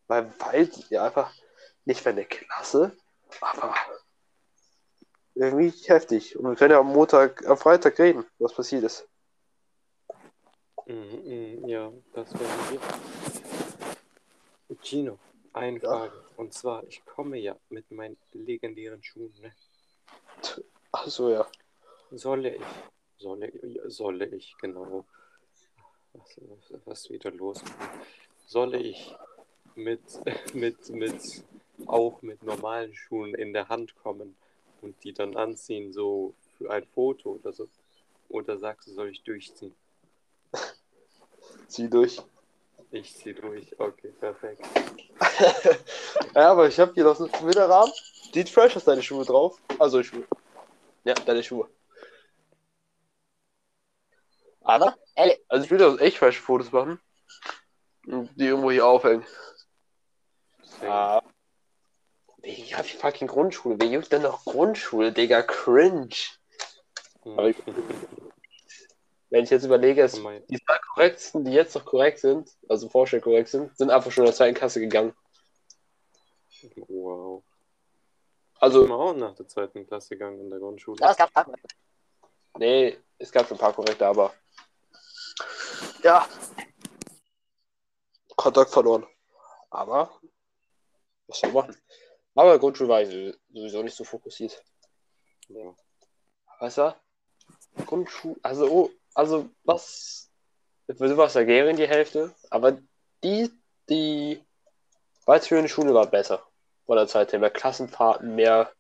Weil, 0.10 0.34
weil 0.40 0.70
ja 0.90 1.06
einfach 1.06 1.32
nicht 1.86 2.02
für 2.02 2.10
eine 2.10 2.26
Klasse, 2.26 2.98
aber 3.42 3.76
irgendwie 5.36 5.70
heftig. 5.70 6.36
Und 6.36 6.50
wir 6.50 6.56
können 6.56 6.72
ja 6.72 6.80
am 6.80 6.88
Montag, 6.88 7.46
am 7.46 7.58
Freitag 7.58 8.00
reden, 8.00 8.26
was 8.40 8.54
passiert 8.54 8.84
ist. 8.84 9.08
Mhm, 10.88 11.60
mhm, 11.62 11.68
ja, 11.68 11.94
das 12.14 12.34
wäre 12.34 12.72
wir. 12.72 12.80
Gino, 14.82 15.20
eine 15.54 15.80
Ja. 15.80 15.90
Frage. 15.90 16.24
Und 16.38 16.56
zwar, 16.56 16.84
ich 16.86 17.06
komme 17.06 17.38
ja 17.38 17.56
mit 17.70 17.92
meinen 17.92 18.18
legendären 18.34 19.04
Schuhen. 19.04 19.34
Ne? 19.40 19.54
Ach 20.92 21.06
so, 21.06 21.30
ja. 21.30 21.46
Solle 22.10 22.56
ich, 22.56 22.66
solle, 23.20 23.52
solle 23.86 24.26
ich, 24.26 24.56
genau. 24.60 25.06
Was 26.86 27.02
ist 27.02 27.12
wieder 27.12 27.30
los? 27.30 27.62
Solle 28.48 28.80
ich 28.80 29.16
mit, 29.80 30.02
mit, 30.54 30.90
mit, 30.90 31.44
auch 31.88 32.22
mit 32.22 32.44
normalen 32.44 32.94
Schuhen 32.96 33.34
in 33.34 33.54
der 33.54 33.70
Hand 33.70 33.96
kommen 33.96 34.36
und 34.82 34.96
die 35.04 35.14
dann 35.14 35.36
anziehen, 35.36 35.92
so 35.94 36.34
für 36.58 36.72
ein 36.72 36.86
Foto 36.86 37.32
oder 37.32 37.54
so? 37.54 37.68
Oder 38.30 38.58
sagst 38.58 38.88
du, 38.88 38.92
soll 38.92 39.10
ich 39.10 39.24
durchziehen? 39.24 39.76
Zieh 41.68 41.90
durch. 41.90 42.22
Ich 42.92 43.16
zieh 43.16 43.34
durch. 43.34 43.80
Okay, 43.80 44.12
perfekt. 44.20 44.66
ja, 46.36 46.52
aber 46.52 46.68
ich 46.68 46.80
habe 46.80 46.94
hier 46.94 47.04
noch 47.04 47.16
so 47.16 47.26
einen 47.26 47.48
Winterrahmen. 47.48 47.94
Sieht 48.34 48.50
fresh 48.50 48.76
aus 48.76 48.84
deine 48.84 49.04
Schuhe 49.04 49.26
drauf. 49.26 49.60
Also 49.78 50.04
Schuhe. 50.04 50.26
Ja, 51.04 51.14
deine 51.14 51.44
Schuhe. 51.44 51.70
Aber, 54.62 54.98
ehrlich, 55.16 55.40
also 55.48 55.66
ich 55.66 55.72
will 55.72 55.78
doch 55.78 56.00
echt 56.00 56.18
fresh 56.18 56.40
Fotos 56.40 56.72
machen. 56.72 57.00
Und 58.06 58.30
die 58.36 58.46
irgendwo 58.46 58.72
hier 58.72 58.86
aufhängen. 58.86 59.26
Ah. 60.84 61.22
Ich 62.42 62.76
hab 62.78 62.86
die 62.86 62.96
fucking 62.98 63.28
Grundschule. 63.28 63.76
Wer 63.80 63.88
juckt 63.88 64.12
denn 64.12 64.22
noch 64.22 64.46
Grundschule, 64.46 65.12
Digga? 65.12 65.42
Cringe. 65.44 66.10
Ich- 66.10 67.64
Wenn 69.32 69.44
ich 69.44 69.50
jetzt 69.52 69.66
überlege, 69.66 70.02
es, 70.04 70.18
Mein- 70.20 70.46
die 70.48 70.58
zwei 70.58 70.80
korrektesten, 70.94 71.44
die 71.46 71.52
jetzt 71.52 71.76
noch 71.76 71.86
korrekt 71.86 72.20
sind, 72.20 72.50
also 72.68 72.90
vorstell 72.90 73.22
korrekt 73.22 73.50
sind, 73.50 73.78
sind 73.78 73.92
einfach 73.92 74.12
schon 74.12 74.24
in 74.24 74.28
der 74.30 74.36
zweiten 74.36 74.56
Klasse 74.56 74.80
gegangen. 74.80 75.14
Wow. 76.88 77.44
Ich 78.56 78.62
Also, 78.62 78.82
bin 78.84 78.92
auch 78.92 79.14
nach 79.14 79.36
der 79.36 79.48
zweiten 79.48 79.86
Klasse 79.86 80.10
gegangen 80.18 80.40
in 80.42 80.50
der 80.50 80.60
Grundschule. 80.60 80.98
Ja, 81.02 81.12
es 81.12 81.18
gab 81.18 81.30
Fragen. 81.32 81.54
nee, 82.58 82.98
es 83.20 83.32
gab 83.32 83.48
schon 83.48 83.58
ein 83.58 83.60
paar 83.62 83.74
korrekte, 83.74 84.08
aber. 84.08 84.34
Ja. 86.04 86.28
Kontakt 88.36 88.72
verloren. 88.72 89.06
Aber. 89.70 90.20
Was 91.30 91.40
soll 91.40 91.52
man 91.52 91.68
machen? 91.68 91.82
Aber 92.36 92.60
Grundschule 92.60 92.90
war 92.90 93.06
sowieso 93.06 93.84
nicht 93.84 93.96
so 93.96 94.04
fokussiert. 94.04 94.64
Ja. 95.48 95.76
Weißt 96.60 96.80
du? 96.80 96.96
Grundschule. 97.86 98.36
Also, 98.44 98.70
oh, 98.70 98.90
also, 99.14 99.50
was. 99.64 100.26
Warst 100.88 101.36
ja 101.36 101.44
Gehring 101.44 101.76
die 101.76 101.88
Hälfte, 101.88 102.34
aber 102.50 102.80
die, 103.24 103.52
die 103.90 104.44
weiterführende 105.26 105.70
Schule 105.70 105.94
war 105.94 106.08
besser. 106.08 106.44
Von 106.88 106.96
der 106.96 107.08
Zeit 107.08 107.32
her. 107.32 107.40
Mehr 107.40 107.52
Klassenfahrten, 107.52 108.36
mehr. 108.36 108.74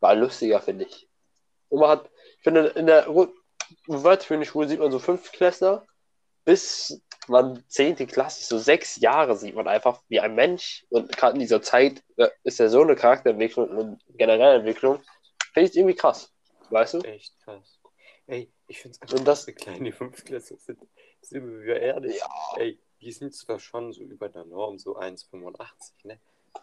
War 0.00 0.14
lustiger, 0.14 0.60
finde 0.60 0.86
ich. 0.86 1.08
Und 1.68 1.80
man 1.80 1.90
hat, 1.90 2.10
ich 2.38 2.42
finde, 2.42 2.68
in 2.68 2.86
der 2.86 3.08
weiterführenden 3.86 4.48
Schule 4.48 4.68
sieht 4.68 4.80
man 4.80 4.90
so 4.90 4.98
Fünftklässler, 4.98 5.86
bis 6.44 7.02
man 7.28 7.64
zehnte 7.68 8.06
Klasse, 8.06 8.44
so 8.44 8.58
sechs 8.58 8.96
Jahre 8.96 9.36
sieht 9.36 9.54
man 9.54 9.68
einfach, 9.68 10.02
wie 10.08 10.20
ein 10.20 10.34
Mensch, 10.34 10.86
und 10.90 11.16
gerade 11.16 11.34
in 11.34 11.40
dieser 11.40 11.62
Zeit 11.62 12.02
äh, 12.16 12.28
ist 12.42 12.58
ja 12.58 12.68
so 12.68 12.82
eine 12.82 12.96
Charakterentwicklung 12.96 13.68
und 13.70 14.02
generelle 14.08 14.56
Entwicklung, 14.58 15.00
finde 15.52 15.70
ich 15.70 15.76
irgendwie 15.76 15.94
krass. 15.96 16.32
Weißt 16.70 16.94
du? 16.94 16.98
Echt 17.00 17.38
krass. 17.40 17.78
Ey, 18.26 18.50
ich 18.66 18.80
finde 18.80 18.96
es 18.96 19.00
Und 19.02 19.12
einfach, 19.12 19.24
das- 19.24 19.38
dass 19.40 19.46
wir 19.48 19.54
kleine 19.54 19.92
Fünftklässler 19.92 20.56
sind. 20.58 20.78
Sind 21.20 21.62
wir 21.62 21.80
ehrlich? 21.80 22.18
Ja. 22.18 22.26
Ey, 22.56 22.78
die 23.00 23.12
sind 23.12 23.34
zwar 23.34 23.58
schon 23.58 23.92
so 23.92 24.02
über 24.02 24.28
der 24.28 24.44
Norm, 24.44 24.78
so 24.78 24.96
1,85, 24.96 26.04
ne? 26.04 26.18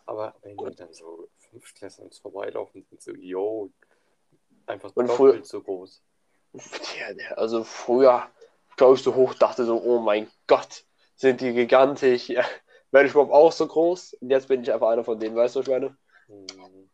Aber 0.06 0.36
wenn 0.42 0.56
wir 0.58 0.72
dann 0.72 0.94
so 0.94 1.28
Fünftklässler 1.38 2.06
uns 2.06 2.18
vorbeilaufen, 2.18 2.84
sind 2.84 3.02
so, 3.02 3.12
yo, 3.14 3.70
einfach 4.66 4.92
Und 4.96 5.08
doppelt 5.08 5.46
so 5.46 5.62
groß. 5.62 6.02
Ja, 6.54 7.36
also 7.36 7.64
früher, 7.64 8.30
ich, 8.96 9.04
so 9.04 9.16
hoch 9.16 9.34
dachte 9.36 9.66
so, 9.66 9.82
oh 9.82 10.00
mein 10.00 10.30
Gott, 10.48 10.84
sind 11.16 11.42
die 11.42 11.54
gigantisch. 11.54 12.30
Ja, 12.30 12.44
Werde 12.92 13.08
ich 13.08 13.14
überhaupt 13.14 13.32
auch 13.34 13.52
so 13.52 13.68
groß? 13.68 14.16
Und 14.16 14.30
jetzt 14.30 14.48
bin 14.48 14.64
ich 14.64 14.72
einfach 14.72 14.90
einer 14.90 15.04
von 15.04 15.20
denen, 15.20 15.36
weißt 15.36 15.56
du, 15.56 15.62
ich 15.62 15.68
meine? 15.68 15.98
Hm, 16.28 16.90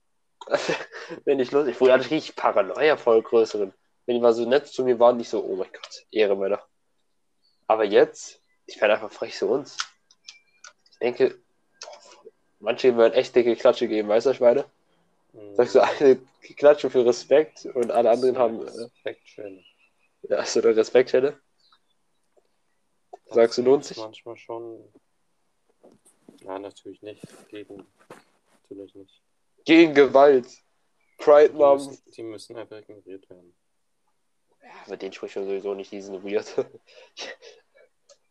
Wenn 1.26 1.39
ich 1.39 1.52
lustig. 1.52 1.76
Früher 1.76 1.93
hatte 1.93 2.06
ich 2.06 2.12
richtig 2.12 2.36
Paranoia 2.36 2.95
voll 2.97 3.21
größeren. 3.21 3.73
Wenn 4.06 4.15
die 4.15 4.21
mal 4.21 4.34
so 4.34 4.45
nett 4.47 4.67
zu 4.67 4.84
mir 4.86 5.00
waren, 5.00 5.17
nicht 5.17 5.30
so, 5.30 5.43
oh 5.43 5.56
mein 5.56 5.71
Gott, 5.71 6.06
Ehrenmänner. 6.12 6.62
Aber 7.67 7.84
jetzt, 7.84 8.41
ich 8.65 8.80
werde 8.80 8.93
einfach 8.93 9.12
frech 9.12 9.36
zu 9.36 9.47
uns. 9.47 9.78
Ich 10.91 11.00
denke, 11.00 11.38
manche 12.60 12.95
würden 12.95 13.13
echt 13.13 13.36
dicke 13.36 13.56
Klatsche 13.56 13.88
geben, 13.88 14.08
weißt 14.08 14.26
du, 14.26 14.30
was 14.30 14.38
ich 14.38 14.41
meine? 14.41 14.65
hm. 15.34 15.56
Sagst 15.56 15.76
du, 15.76 15.82
eine 15.82 16.17
Klatsche 16.56 16.89
für 16.89 17.06
Respekt 17.06 17.65
und 17.65 17.91
alle 17.91 18.10
anderen 18.10 18.38
haben 18.38 18.62
äh, 18.62 18.69
Respekt 18.69 19.28
schön. 19.28 19.63
ja, 20.23 20.45
so 20.45 20.62
eine 20.62 20.76
Sagst 23.29 23.57
du, 23.57 23.61
lohnt 23.63 23.85
sich? 23.85 23.97
Manchmal 23.97 24.37
schon. 24.37 24.91
Ja, 26.41 26.59
natürlich 26.59 27.01
nicht. 27.01 27.21
Gegen. 27.49 27.85
Natürlich 28.63 28.95
nicht. 28.95 29.21
Gegen 29.65 29.93
Gewalt. 29.93 30.47
Pride 31.17 31.49
Die 31.49 31.57
müssen, 31.57 32.11
die 32.11 32.23
müssen 32.23 32.55
einfach 32.57 32.77
ignoriert 32.77 33.29
werden. 33.29 33.55
Ja, 34.61 34.91
mit 34.91 35.01
denen 35.01 35.13
spricht 35.13 35.35
man 35.35 35.45
sowieso 35.45 35.73
nicht, 35.73 35.91
die 35.91 36.01
sind 36.01 36.23
weird. 36.23 36.55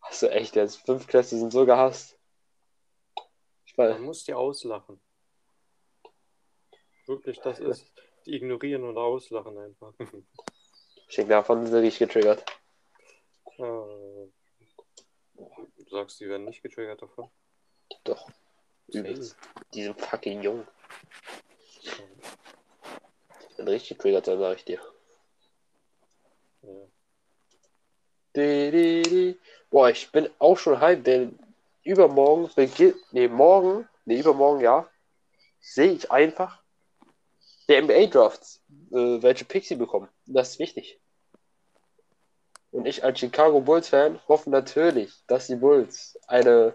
Hast 0.02 0.22
du 0.22 0.30
echt 0.30 0.54
jetzt? 0.54 0.76
Fünf 0.87 1.06
Klässe 1.06 1.37
sind 1.38 1.52
so 1.52 1.66
gehasst. 1.66 2.16
Ich 3.64 3.76
Man 3.76 3.90
meine, 3.90 4.00
muss 4.00 4.24
die 4.24 4.35
auslachen. 4.35 5.00
Wirklich, 7.06 7.38
das 7.40 7.59
ist, 7.59 7.92
Die 8.24 8.35
ignorieren 8.35 8.85
und 8.85 8.96
auslachen 8.96 9.59
einfach. 9.59 9.92
Ich 11.09 11.14
denke, 11.14 11.30
davon 11.30 11.62
sind 11.62 11.72
sie 11.72 11.80
richtig 11.82 12.00
getriggert. 12.00 12.44
Äh, 13.59 13.62
du 15.87 15.96
sagst, 15.96 16.20
die 16.20 16.29
werden 16.29 16.44
nicht 16.44 16.62
getriggert 16.62 17.03
davon? 17.03 17.31
Doch. 18.05 18.29
Übelst. 18.88 19.37
Die 19.75 19.83
sind 19.83 20.01
fucking 20.01 20.42
jung. 20.42 20.66
Die 23.51 23.55
sind 23.55 23.68
richtig 23.68 23.96
getriggert, 23.96 24.27
sein, 24.27 24.38
sag 24.38 24.57
ich 24.57 24.64
dir. 24.64 24.81
Ja. 26.62 26.70
Di, 28.37 28.70
di, 28.70 29.03
di. 29.03 29.38
Boah, 29.70 29.90
ich 29.90 30.11
bin 30.12 30.29
auch 30.38 30.59
schon 30.59 30.81
hype, 30.81 31.05
denn 31.05 31.38
übermorgen 31.83 32.51
beginnt, 32.55 32.96
nee, 33.12 33.29
morgen, 33.29 33.88
nee, 34.05 34.20
übermorgen, 34.20 34.61
ja, 34.61 34.90
sehe 35.61 35.92
ich 35.92 36.11
einfach 36.11 36.62
der 37.68 37.83
NBA-Drafts, 37.83 38.62
äh, 38.92 39.22
welche 39.22 39.44
Picks 39.44 39.68
sie 39.68 39.77
bekommen. 39.77 40.09
Das 40.27 40.51
ist 40.51 40.59
wichtig. 40.59 41.01
Und 42.77 42.85
ich 42.85 43.03
als 43.03 43.19
Chicago 43.21 43.62
Bulls-Fan 43.62 44.21
hoffe 44.29 44.51
natürlich, 44.51 45.25
dass 45.29 45.47
die 45.47 45.57
Bulls 45.57 46.19
eine 46.27 46.75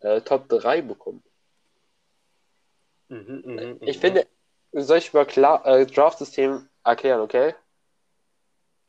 äh, 0.00 0.20
Top 0.20 0.50
3 0.50 0.82
bekommen. 0.82 1.22
Mhm, 3.08 3.42
mhm, 3.42 3.78
Ich 3.80 3.96
mhm. 3.96 4.00
finde, 4.02 4.26
soll 4.72 4.98
ich 4.98 5.14
mal 5.14 5.24
klar, 5.24 5.64
äh, 5.64 5.86
Draft-System 5.86 6.68
erklären, 6.84 7.22
okay? 7.22 7.54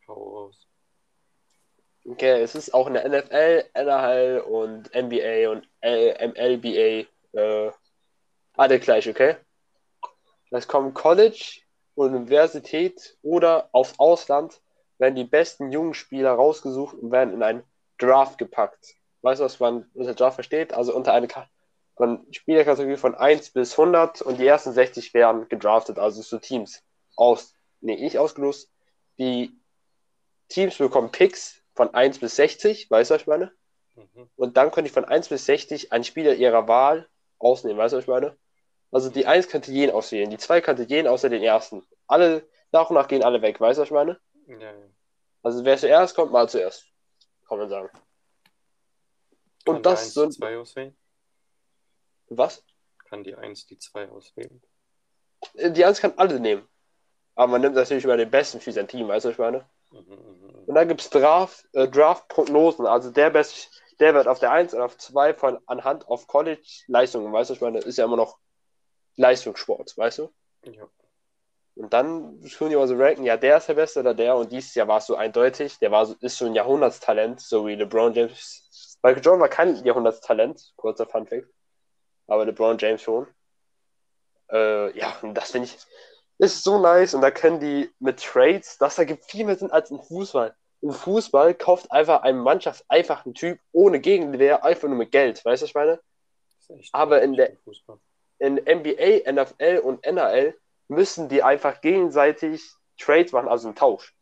Hau 0.10 0.14
raus. 0.14 0.68
Okay, 2.04 2.42
es 2.42 2.54
ist 2.54 2.74
auch 2.74 2.88
in 2.88 2.96
der 2.96 3.08
NFL, 3.08 3.70
NHL 3.74 4.44
und 4.46 4.94
NBA 4.94 5.50
und 5.52 5.66
L 5.80 6.34
MLBA 6.34 7.08
äh, 7.32 7.72
alle 8.58 8.80
gleich, 8.82 9.08
okay? 9.08 9.38
Es 10.52 10.68
kommen 10.68 10.94
College, 10.94 11.62
Universität 11.96 13.18
oder 13.22 13.70
aufs 13.72 13.98
Ausland, 13.98 14.60
werden 14.98 15.16
die 15.16 15.24
besten 15.24 15.72
jungen 15.72 15.94
Spieler 15.94 16.32
rausgesucht 16.32 16.98
und 16.98 17.12
werden 17.12 17.34
in 17.34 17.44
einen 17.44 17.64
Draft 17.98 18.38
gepackt. 18.38 18.96
Weißt 19.22 19.40
du, 19.40 19.46
was 19.46 19.60
man 19.60 19.90
unter 19.94 20.14
Draft 20.14 20.36
versteht? 20.36 20.74
Also 20.74 20.96
unter 20.96 21.14
eine 21.14 21.28
Ka 21.28 21.48
von 21.96 22.26
Spielerkategorie 22.32 22.98
von 22.98 23.16
1 23.16 23.52
bis 23.52 23.78
100 23.80 24.22
und 24.22 24.38
die 24.38 24.46
ersten 24.46 24.74
60 24.74 25.14
werden 25.14 25.48
gedraftet, 25.48 25.98
also 25.98 26.22
so 26.22 26.38
Teams 26.40 26.84
aus, 27.16 27.54
nee, 27.80 27.96
nicht 27.96 28.18
ausgelost. 28.18 28.70
Die 29.18 29.58
Teams 30.50 30.78
bekommen 30.78 31.12
Picks 31.12 31.62
von 31.74 31.94
1 31.94 32.20
bis 32.20 32.36
60, 32.36 32.92
weißt 32.92 33.10
du, 33.10 33.14
was 33.16 33.22
ich 33.22 33.28
meine? 33.28 33.52
Mhm. 33.96 34.30
Und 34.36 34.58
dann 34.58 34.72
könnte 34.72 34.90
ich 34.90 34.94
von 34.94 35.06
1 35.06 35.30
bis 35.30 35.46
60 35.46 35.94
einen 35.94 36.04
Spieler 36.04 36.34
ihrer 36.34 36.68
Wahl 36.68 37.08
ausnehmen, 37.40 37.78
weißt 37.78 37.94
du, 37.94 37.98
was 37.98 38.04
ich 38.04 38.10
meine? 38.10 38.36
Also 38.92 39.10
die 39.10 39.26
1 39.26 39.48
könnte 39.48 39.72
jeden 39.72 39.94
auswählen, 39.94 40.30
die 40.30 40.38
2 40.38 40.62
könnte 40.62 40.84
jeden 40.84 41.08
außer 41.08 41.30
den 41.30 41.44
ersten. 41.44 41.86
Alle, 42.08 42.48
nach 42.72 42.90
und 42.90 42.96
nach 42.96 43.08
gehen 43.08 43.24
alle 43.24 43.42
weg, 43.42 43.60
weißt 43.60 43.78
du, 43.78 43.82
was 43.82 43.88
ich 43.88 43.94
meine? 43.94 44.20
Ja. 44.48 44.74
Also 45.44 45.64
wer 45.64 45.78
zuerst 45.78 46.16
kommt, 46.16 46.32
mal 46.32 46.50
zuerst. 46.50 46.86
Kann 47.48 47.60
man 47.60 47.70
sagen. 47.70 47.90
Kann 49.66 49.76
Und 49.76 49.78
die 49.78 49.82
das 49.84 50.02
1 50.04 50.14
so. 50.14 50.26
die 50.26 50.32
2 50.32 50.58
auswählen? 50.58 50.98
Was? 52.30 52.64
Kann 53.10 53.24
die 53.24 53.36
1 53.36 53.66
die 53.68 53.78
2 53.78 54.10
auswählen? 54.10 54.62
Äh, 55.54 55.72
Die 55.72 55.86
1 55.86 56.02
kann 56.02 56.14
alle 56.18 56.40
nehmen. 56.40 56.68
Aber 57.36 57.52
man 57.52 57.62
nimmt 57.62 57.76
natürlich 57.76 58.04
immer 58.04 58.18
den 58.18 58.32
besten 58.32 58.62
für 58.62 58.72
sein 58.72 58.88
Team, 58.88 59.08
weißt 59.08 59.26
du, 59.26 59.30
was 59.30 59.34
ich 59.34 59.40
meine? 59.40 59.70
Mhm, 59.92 60.00
mhm, 60.00 60.48
mhm. 60.48 60.64
Und 60.66 60.76
dann 60.76 60.88
gibt 60.88 61.02
es 61.02 61.10
Draft, 61.10 61.68
äh, 61.74 61.88
Draft-Prognosen. 61.88 62.86
Also 62.88 63.12
der 63.12 63.30
best, 63.30 63.70
der 64.00 64.14
wird 64.14 64.28
auf 64.28 64.40
der 64.40 64.52
1 64.52 64.74
und 64.74 64.82
auf 64.82 64.98
2 64.98 65.34
von 65.34 65.60
anhand 65.68 66.08
auf 66.08 66.28
College-Leistungen, 66.28 67.32
weißt 67.32 67.50
du, 67.50 67.54
ich 67.56 67.62
meine? 67.62 67.80
Ist 67.80 67.98
ja 67.98 68.06
immer 68.06 68.18
noch 68.18 68.40
Leistungssport, 69.18 69.96
weißt 69.98 70.20
du? 70.20 70.34
Ja. 70.64 70.88
Und 71.76 71.92
dann 71.92 72.42
tun 72.42 72.70
die 72.70 72.76
mal 72.76 72.88
so 72.88 72.96
ranken, 72.96 73.26
ja, 73.26 73.36
der 73.36 73.58
ist 73.58 73.68
der 73.68 73.74
Beste 73.74 74.00
oder 74.00 74.14
der. 74.14 74.36
Und 74.38 74.52
dieses 74.52 74.74
Jahr 74.76 74.88
war 74.88 75.00
es 75.00 75.08
so 75.08 75.16
eindeutig, 75.16 75.78
der 75.80 75.92
war 75.92 76.06
so, 76.06 76.16
ist 76.22 76.38
so 76.38 76.46
ein 76.46 76.56
Jahrhundertstalent, 76.56 77.42
so 77.42 77.68
wie 77.68 77.76
LeBron 77.76 78.14
James. 78.14 78.98
Michael 79.04 79.24
Jordan 79.24 79.42
war 79.42 79.50
kein 79.50 79.84
Jahrhundertstalent, 79.84 80.74
kurzer 80.78 81.06
Funfact. 81.06 81.48
Aber 82.28 82.46
LeBron 82.46 82.78
James 82.78 83.02
schon. 83.02 83.28
Äh, 84.50 84.98
ja, 84.98 85.18
und 85.22 85.34
das 85.36 85.52
finde 85.52 85.68
ich, 85.68 85.78
ist 86.38 86.64
so 86.64 86.80
nice. 86.80 87.14
Und 87.14 87.22
da 87.22 87.30
können 87.30 87.60
die 87.60 87.92
mit 88.00 88.24
Trades, 88.24 88.78
das 88.78 88.98
ergibt 88.98 89.26
viel 89.26 89.46
mehr 89.46 89.58
Sinn 89.58 89.72
als 89.72 89.92
im 89.92 90.02
Fußball. 90.02 90.56
Im 90.82 90.92
Fußball 90.92 91.56
kauft 91.56 91.92
einfach 91.92 92.22
eine 92.22 92.38
Mannschaft 92.38 92.86
einfach 92.88 93.26
einen 93.26 93.34
Typ 93.34 93.60
ohne 93.74 94.00
Gegenwehr, 94.00 94.64
einfach 94.64 94.88
nur 94.88 94.98
mit 94.98 95.12
Geld. 95.12 95.44
Weißt 95.44 95.62
du, 95.62 95.66
was 95.66 95.70
ich 95.70 95.76
meine? 95.76 96.00
Aber 96.94 97.22
in 97.22 97.34
der- 97.34 97.58
in 98.40 98.58
NBA, 98.58 99.24
NFL 99.26 99.80
und 99.80 100.04
NRL 100.04 100.56
müssen 100.88 101.30
die 101.30 101.44
einfach 101.44 101.82
gegenseitig 101.82 102.64
Trades 102.98 103.32
machen, 103.32 103.48
also 103.48 103.68
einen 103.68 103.76
Tausch. 103.76 104.14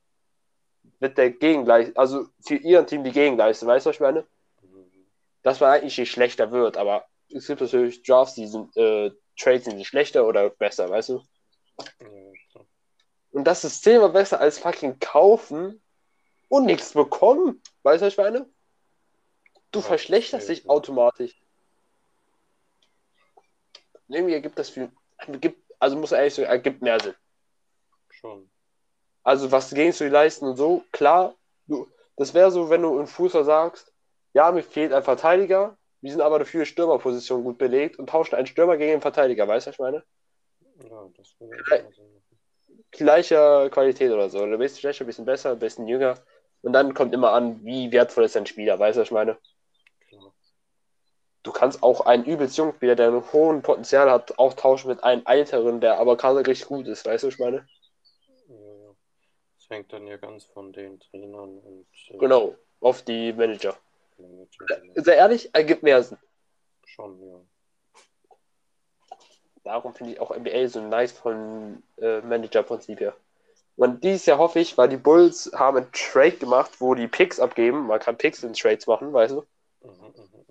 Mit 0.99 1.17
der 1.17 1.31
Gegengleich, 1.31 1.97
also 1.97 2.27
für 2.45 2.55
ihren 2.55 2.87
Team 2.87 3.03
die 3.03 3.11
Gegenleistung, 3.11 3.67
weißt 3.67 3.85
du, 3.85 3.89
was 3.89 3.95
ich 3.95 4.01
meine? 4.01 4.25
Dass 5.41 5.59
man 5.59 5.71
eigentlich 5.71 5.97
nicht 5.97 6.11
schlechter 6.11 6.51
wird, 6.51 6.77
aber 6.77 7.05
es 7.29 7.47
gibt 7.47 7.61
natürlich 7.61 8.03
Drafts, 8.03 8.35
die 8.35 8.47
sind, 8.47 8.75
äh, 8.77 9.11
Trades 9.37 9.65
sind 9.65 9.83
schlechter 9.85 10.25
oder 10.25 10.49
besser, 10.49 10.89
weißt 10.89 11.09
du? 11.09 11.23
Und 13.31 13.45
das 13.45 13.63
ist 13.63 13.83
zehnmal 13.83 14.09
besser 14.11 14.39
als 14.39 14.59
fucking 14.59 14.99
kaufen 14.99 15.81
und 16.49 16.65
nichts 16.65 16.93
bekommen. 16.93 17.61
Weißt 17.81 18.01
du, 18.01 18.05
was 18.05 18.13
ich 18.13 18.17
meine? 18.17 18.47
Du 19.71 19.79
Ja, 19.79 19.85
verschlechterst 19.85 20.49
dich 20.49 20.69
automatisch. 20.69 21.35
Irgendwie 24.07 24.33
ergibt 24.33 24.59
das 24.59 24.69
viel, 24.69 24.91
ergibt, 25.17 25.62
also 25.83 25.97
muss 25.97 26.13
ehrlich 26.13 26.33
sagen, 26.33 26.47
ergibt 26.47 26.81
mehr 26.81 26.97
Sinn. 26.97 27.13
Schon. 28.09 28.49
Also 29.21 29.51
was 29.51 29.69
gegen 29.69 29.91
du 29.91 30.07
leisten 30.07 30.45
und 30.45 30.55
so, 30.55 30.83
klar, 30.93 31.35
du, 31.67 31.87
das 32.15 32.33
wäre 32.33 32.51
so, 32.51 32.69
wenn 32.69 32.81
du 32.81 32.97
in 32.99 33.07
Fußball 33.07 33.43
sagst, 33.43 33.93
ja, 34.33 34.49
mir 34.53 34.63
fehlt 34.63 34.93
ein 34.93 35.03
Verteidiger, 35.03 35.77
wir 35.99 36.11
sind 36.11 36.21
aber 36.21 36.39
dafür 36.39 36.65
Stürmerposition 36.65 37.43
gut 37.43 37.57
belegt 37.57 37.99
und 37.99 38.09
tauschen 38.09 38.35
einen 38.35 38.47
Stürmer 38.47 38.77
gegen 38.77 38.93
einen 38.93 39.01
Verteidiger, 39.01 39.45
weißt 39.45 39.67
du, 39.67 39.69
was 39.69 39.75
ich 39.75 39.79
meine? 39.79 40.03
Ja, 40.89 41.09
das 41.17 41.35
würde 41.39 41.63
Äh. 41.71 41.83
Gleicher 42.91 43.69
Qualität 43.69 44.11
oder 44.11 44.29
so. 44.29 44.41
Ein 44.43 44.57
bisschen 44.57 44.79
schlechter, 44.79 45.03
ein 45.03 45.07
bisschen 45.07 45.25
besser, 45.25 45.51
ein 45.51 45.59
bisschen 45.59 45.87
jünger. 45.87 46.15
Und 46.61 46.73
dann 46.73 46.93
kommt 46.93 47.13
immer 47.13 47.33
an, 47.33 47.65
wie 47.65 47.91
wertvoll 47.91 48.23
ist 48.23 48.35
dein 48.35 48.45
Spieler, 48.45 48.79
weißt 48.79 48.95
du, 48.95 49.01
was 49.01 49.07
ich 49.07 49.11
meine? 49.11 49.37
Du 51.43 51.51
kannst 51.51 51.83
auch 51.83 52.05
einen 52.05 52.23
übelst 52.23 52.57
jungen 52.57 52.73
Spieler, 52.73 52.95
der 52.95 53.09
einen 53.09 53.33
hohen 53.33 53.61
Potenzial 53.61 54.09
hat, 54.09 54.39
auch 54.39 54.53
tauschen 54.53 54.87
mit 54.87 55.03
einem 55.03 55.23
älteren, 55.25 55.81
der 55.81 55.99
aber 55.99 56.15
gerade 56.15 56.45
richtig 56.47 56.67
gut 56.67 56.87
ist, 56.87 57.05
weißt 57.05 57.23
du, 57.23 57.27
was 57.27 57.33
ich 57.33 57.39
meine? 57.39 57.67
Ja, 58.47 58.55
ja. 58.55 58.95
Das 59.57 59.69
hängt 59.69 59.91
dann 59.91 60.07
ja 60.07 60.15
ganz 60.15 60.45
von 60.45 60.71
den 60.71 61.01
Trainern 61.01 61.57
und 61.59 61.85
äh, 62.09 62.17
Genau, 62.17 62.55
auf 62.79 63.01
die 63.01 63.33
Manager. 63.33 63.75
Manager. 64.17 64.65
Sehr 64.95 65.15
ehrlich, 65.17 65.53
ergibt 65.53 65.83
mehr 65.83 66.01
Sinn. 66.01 66.17
Schon, 66.85 67.21
ja. 67.21 67.41
Darum 69.65 69.93
finde 69.93 70.13
ich 70.13 70.19
auch 70.21 70.31
NBA 70.31 70.67
so 70.67 70.81
nice 70.81 71.11
von 71.11 71.83
äh, 71.97 72.21
Manager-Prinzip 72.21 72.99
her. 73.01 73.15
Und 73.75 74.03
dieses 74.03 74.25
Jahr 74.25 74.37
hoffe 74.37 74.59
ich, 74.59 74.77
weil 74.77 74.89
die 74.89 74.97
Bulls 74.97 75.51
haben 75.55 75.77
einen 75.77 75.91
Trade 75.91 76.37
gemacht, 76.37 76.79
wo 76.79 76.93
die 76.95 77.07
Picks 77.07 77.39
abgeben. 77.39 77.87
Man 77.87 77.99
kann 77.99 78.17
Picks 78.17 78.43
in 78.43 78.53
Trades 78.53 78.87
machen, 78.87 79.11
weißt 79.11 79.33
du? 79.33 79.45
Mhm, 79.81 79.89
mhm, 79.89 80.13
mhm. 80.15 80.43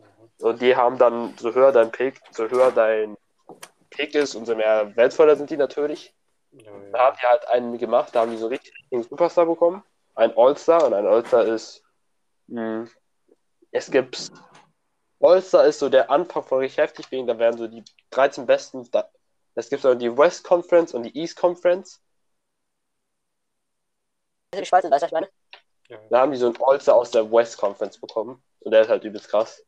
Und 0.42 0.60
die 0.60 0.74
haben 0.76 0.98
dann, 0.98 1.36
so 1.38 1.54
höher 1.54 1.72
dein 1.72 1.92
Pick, 1.92 2.20
so 2.32 2.48
höher 2.48 2.72
dein 2.72 3.16
Pick 3.90 4.14
ist, 4.14 4.34
umso 4.34 4.56
mehr 4.56 4.94
wertvoller 4.96 5.36
sind 5.36 5.50
die 5.50 5.56
natürlich. 5.56 6.14
Ja, 6.52 6.72
Da 6.90 6.98
ja. 6.98 7.04
haben 7.04 7.16
die 7.20 7.26
halt 7.26 7.48
einen 7.48 7.78
gemacht, 7.78 8.14
da 8.14 8.20
haben 8.22 8.32
die 8.32 8.36
so 8.38 8.48
richtig 8.48 8.74
einen 8.90 9.04
Superstar 9.04 9.46
bekommen. 9.46 9.82
Ein 10.14 10.36
All-Star 10.36 10.84
und 10.84 10.94
ein 10.94 11.06
All-Star 11.06 11.44
ist. 11.44 11.82
Mh, 12.48 12.88
es 13.70 13.90
gibt. 13.90 14.30
All-Star 15.20 15.64
ist 15.64 15.78
so 15.78 15.88
der 15.88 16.10
Anfang 16.10 16.42
von 16.42 16.58
richtig 16.58 16.78
heftig, 16.78 17.10
wegen 17.10 17.26
da 17.26 17.38
werden 17.38 17.56
so 17.56 17.68
die 17.68 17.84
13 18.10 18.44
besten. 18.44 18.90
Da, 18.90 19.08
es 19.54 19.70
gibt 19.70 19.82
so 19.82 19.94
die 19.94 20.14
West 20.16 20.44
Conference 20.44 20.92
und 20.92 21.04
die 21.04 21.16
East 21.16 21.36
Conference. 21.36 22.02
Die 24.54 24.66
Schweiz, 24.66 24.84
weißt 24.84 24.84
du, 24.84 24.90
was 24.90 25.02
ich 25.04 25.12
meine? 25.12 25.28
Da 26.10 26.20
haben 26.20 26.32
die 26.32 26.38
so 26.38 26.46
einen 26.46 26.58
All-Star 26.60 26.96
aus 26.96 27.10
der 27.10 27.30
West 27.30 27.56
Conference 27.58 27.98
bekommen. 27.98 28.42
Und 28.60 28.72
der 28.72 28.82
ist 28.82 28.88
halt 28.88 29.04
übelst 29.04 29.28
krass. 29.28 29.64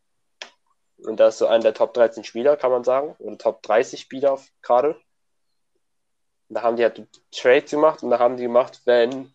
Und 1.04 1.18
da 1.18 1.28
ist 1.28 1.38
so 1.38 1.46
einer 1.46 1.62
der 1.62 1.74
Top 1.74 1.94
13 1.94 2.24
Spieler, 2.24 2.56
kann 2.56 2.70
man 2.70 2.84
sagen. 2.84 3.14
Oder 3.18 3.38
Top 3.38 3.62
30 3.62 4.00
Spieler 4.00 4.32
auf- 4.32 4.50
gerade. 4.62 4.96
Da 6.48 6.62
haben 6.62 6.76
die 6.76 6.82
halt 6.84 7.06
Trades 7.32 7.70
gemacht 7.70 8.02
und 8.02 8.10
da 8.10 8.18
haben 8.18 8.36
die 8.36 8.44
gemacht, 8.44 8.82
wenn 8.84 9.34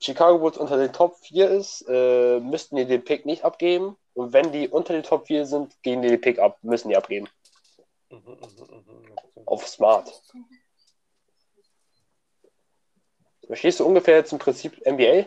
Chicago 0.00 0.38
Bulls 0.38 0.58
unter 0.58 0.76
den 0.76 0.92
Top 0.92 1.16
4 1.18 1.50
ist, 1.50 1.84
äh, 1.88 2.40
müssten 2.40 2.76
die 2.76 2.84
den 2.86 3.04
Pick 3.04 3.26
nicht 3.26 3.44
abgeben. 3.44 3.96
Und 4.14 4.32
wenn 4.32 4.50
die 4.52 4.68
unter 4.68 4.92
den 4.92 5.02
Top 5.02 5.26
4 5.26 5.46
sind, 5.46 5.80
gehen 5.82 6.02
die 6.02 6.08
den 6.08 6.20
Pick 6.20 6.38
ab, 6.38 6.58
müssen 6.62 6.88
die 6.88 6.96
abgeben. 6.96 7.28
Mhm. 8.10 8.38
Auf 9.46 9.66
Smart. 9.68 10.22
Verstehst 13.46 13.80
du 13.80 13.86
ungefähr 13.86 14.16
jetzt 14.16 14.32
im 14.32 14.38
Prinzip 14.38 14.84
NBA? 14.84 15.26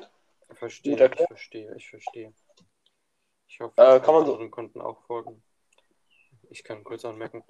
Verstehe, 0.55 0.95
ich 0.95 1.27
verstehe, 1.27 1.75
ich 1.75 1.89
verstehe. 1.89 2.33
Ich 3.49 3.59
hoffe, 3.59 3.73
Äh, 3.81 3.99
die 3.99 4.05
kann 4.05 4.13
man 4.13 4.25
so- 4.25 4.33
anderen 4.33 4.51
konnten 4.51 4.79
auch 4.79 5.01
folgen. 5.05 5.43
Ich 6.51 6.63
kann 6.63 6.83
kurz 6.83 7.03
anmerken, 7.03 7.43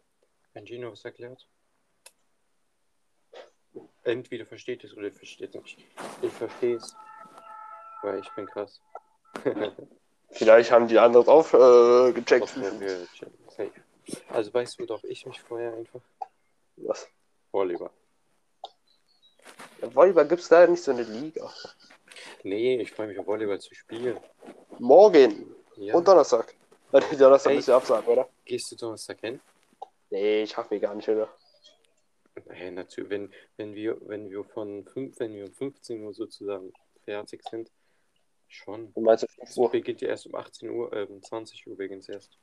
wenn 0.53 0.65
Gino 0.65 0.91
was 0.91 1.05
erklärt. 1.05 1.47
Entweder 4.03 4.45
versteht 4.45 4.83
es 4.83 4.93
oder 4.95 5.07
ihr 5.07 5.13
versteht 5.13 5.53
es 5.55 5.61
nicht. 5.61 5.85
Ich 6.21 6.33
verstehe 6.33 6.77
es. 6.77 6.95
Weil 8.01 8.19
ich 8.19 8.29
bin 8.31 8.45
krass. 8.47 8.81
Vielleicht 10.31 10.71
haben 10.71 10.87
die 10.87 10.97
anderen 10.97 11.27
auch 11.27 11.53
äh, 11.53 12.13
gecheckt. 12.13 12.55
Also 14.29 14.53
weißt 14.53 14.79
du, 14.79 14.85
doch 14.85 15.03
ich 15.03 15.25
mich 15.25 15.39
vorher 15.41 15.73
einfach. 15.73 16.01
Was? 16.77 17.07
Volleyball. 17.51 17.91
Ja, 19.81 19.93
Volleyball 19.93 20.27
gibt 20.27 20.41
es 20.41 20.49
leider 20.49 20.71
nicht 20.71 20.83
so 20.83 20.91
eine 20.91 21.03
Liga. 21.03 21.51
Nee, 22.43 22.79
ich 22.81 22.91
freue 22.91 23.07
mich 23.07 23.19
auf 23.19 23.27
Volleyball 23.27 23.59
zu 23.59 23.73
spielen. 23.75 24.19
Morgen 24.79 25.55
Ja. 25.79 25.95
und 25.95 26.07
Donnerstag. 26.07 26.53
Donnerstag 26.91 27.51
Ey. 27.51 27.55
müssen 27.55 27.67
wir 27.67 27.75
absagen, 27.75 28.07
oder? 28.07 28.29
Gehst 28.45 28.71
du 28.71 28.75
Donnerstag 28.75 29.19
hin? 29.21 29.39
Nee, 30.09 30.43
ich 30.43 30.51
schaff 30.51 30.69
mich 30.69 30.81
gar 30.81 30.93
nicht, 30.93 31.07
oder? 31.07 31.29
Hey, 32.49 32.71
natürlich, 32.71 33.09
wenn, 33.09 33.33
wenn 33.57 33.73
wir, 33.75 33.97
wenn 34.07 34.29
wir 34.29 34.43
von 34.43 34.85
5, 34.85 35.19
wenn 35.19 35.35
wir 35.35 35.45
um 35.45 35.53
15 35.53 36.03
Uhr 36.03 36.13
sozusagen 36.13 36.73
fertig 37.05 37.43
sind, 37.49 37.71
schon. 38.47 38.93
Du 38.93 39.01
meinst, 39.01 39.23
um 39.23 39.29
5 39.29 39.49
Es 39.49 39.57
Uhr. 39.57 39.71
beginnt 39.71 40.01
ja 40.01 40.09
erst 40.09 40.25
um 40.25 40.35
18 40.35 40.69
Uhr, 40.69 40.91
äh, 40.93 41.03
um 41.05 41.21
20 41.21 41.67
Uhr 41.67 41.77
beginnt 41.77 42.03
es 42.03 42.09
erst. 42.09 42.37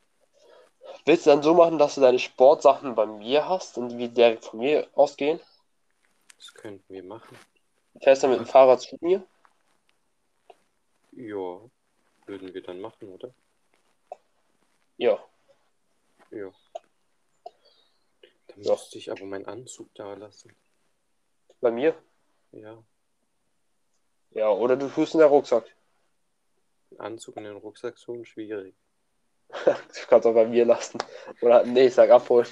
Willst 1.05 1.27
du 1.27 1.31
dann 1.31 1.42
so 1.42 1.55
machen, 1.55 1.79
dass 1.79 1.96
du 1.96 2.01
deine 2.01 2.18
Sportsachen 2.18 2.94
bei 2.94 3.07
mir 3.07 3.49
hast 3.49 3.77
und 3.77 3.99
die 3.99 4.09
direkt 4.09 4.44
von 4.44 4.61
mir 4.61 4.87
ausgehen? 4.94 5.40
Das 6.37 6.55
könnten 6.55 6.92
wir 6.92 7.03
machen. 7.03 7.37
Fährst 8.03 8.22
du 8.22 8.29
mit 8.29 8.38
dem 8.38 8.46
Fahrrad 8.46 8.81
zu 8.81 8.96
mir? 9.01 9.27
Ja, 11.12 11.61
würden 12.27 12.53
wir 12.55 12.62
dann 12.62 12.81
machen, 12.81 13.09
oder? 13.09 13.33
Ja. 14.97 15.23
Ja. 16.31 16.51
Dann 18.49 18.62
Ja. 18.62 18.73
müsste 18.73 18.99
ich 18.99 19.11
aber 19.11 19.25
meinen 19.25 19.47
Anzug 19.47 19.95
da 19.95 20.15
lassen. 20.15 20.55
Bei 21.61 21.71
mir? 21.71 21.95
Ja, 22.53 22.83
Ja, 24.31 24.51
oder 24.51 24.77
du 24.77 24.89
tust 24.89 25.15
in 25.15 25.21
der 25.21 25.29
Rucksack. 25.29 25.65
den 26.91 27.01
Anzug 27.01 27.37
in 27.37 27.45
den 27.45 27.57
Rucksack 27.57 27.99
schon 27.99 28.25
schwierig. 28.25 28.75
Du 29.65 30.07
kannst 30.09 30.27
auch 30.27 30.35
bei 30.35 30.47
mir 30.47 30.65
lassen. 30.65 30.99
Oder 31.41 31.65
nee, 31.65 31.87
ich 31.87 31.95
sag 31.95 32.11
abholen. 32.11 32.49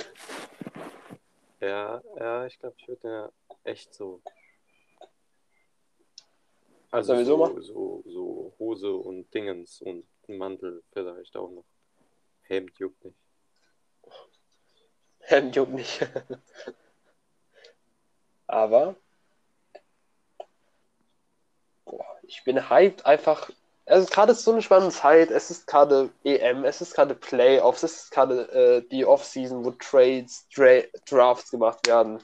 Ja, 1.61 2.03
ja, 2.17 2.47
ich 2.47 2.59
glaube, 2.59 2.77
ich 2.79 2.89
würde 2.89 3.09
ja 3.09 3.33
echt 3.65 3.93
so. 3.95 4.21
Also 6.95 7.19
wir 7.19 7.25
so 7.25 7.45
so, 7.45 7.61
so, 7.61 8.03
so 8.07 8.55
Hose 8.61 8.95
und 8.95 9.35
Dingens 9.35 9.83
und 9.83 10.07
ein 10.29 10.39
Mantel 10.39 10.85
vielleicht 10.93 11.37
auch 11.37 11.51
noch. 11.51 11.65
Hemd 12.43 12.79
juckt 12.79 13.05
nicht. 13.05 13.19
Hemd 15.19 15.57
juckt 15.57 15.73
nicht. 15.73 16.09
Aber 18.47 18.95
boah, 21.85 22.07
ich 22.23 22.45
bin 22.45 22.71
hyped 22.71 23.05
einfach. 23.05 23.51
Also 23.87 24.07
gerade 24.07 24.31
ist 24.31 24.45
so 24.45 24.53
eine 24.53 24.63
spannende 24.63 24.95
Zeit. 24.95 25.33
Es 25.33 25.51
ist 25.51 25.67
gerade 25.67 26.11
EM, 26.23 26.65
es 26.65 26.81
ist 26.81 26.95
gerade 26.95 27.17
Playoffs, 27.17 27.83
es 27.83 28.05
ist 28.05 28.13
gerade 28.13 28.49
äh, 28.53 28.89
die 28.89 29.05
Offseason, 29.05 29.65
wo 29.65 29.73
Trades, 29.73 30.47
Dra 30.55 30.83
Drafts 31.11 31.51
gemacht 31.51 31.89
werden. 31.89 32.23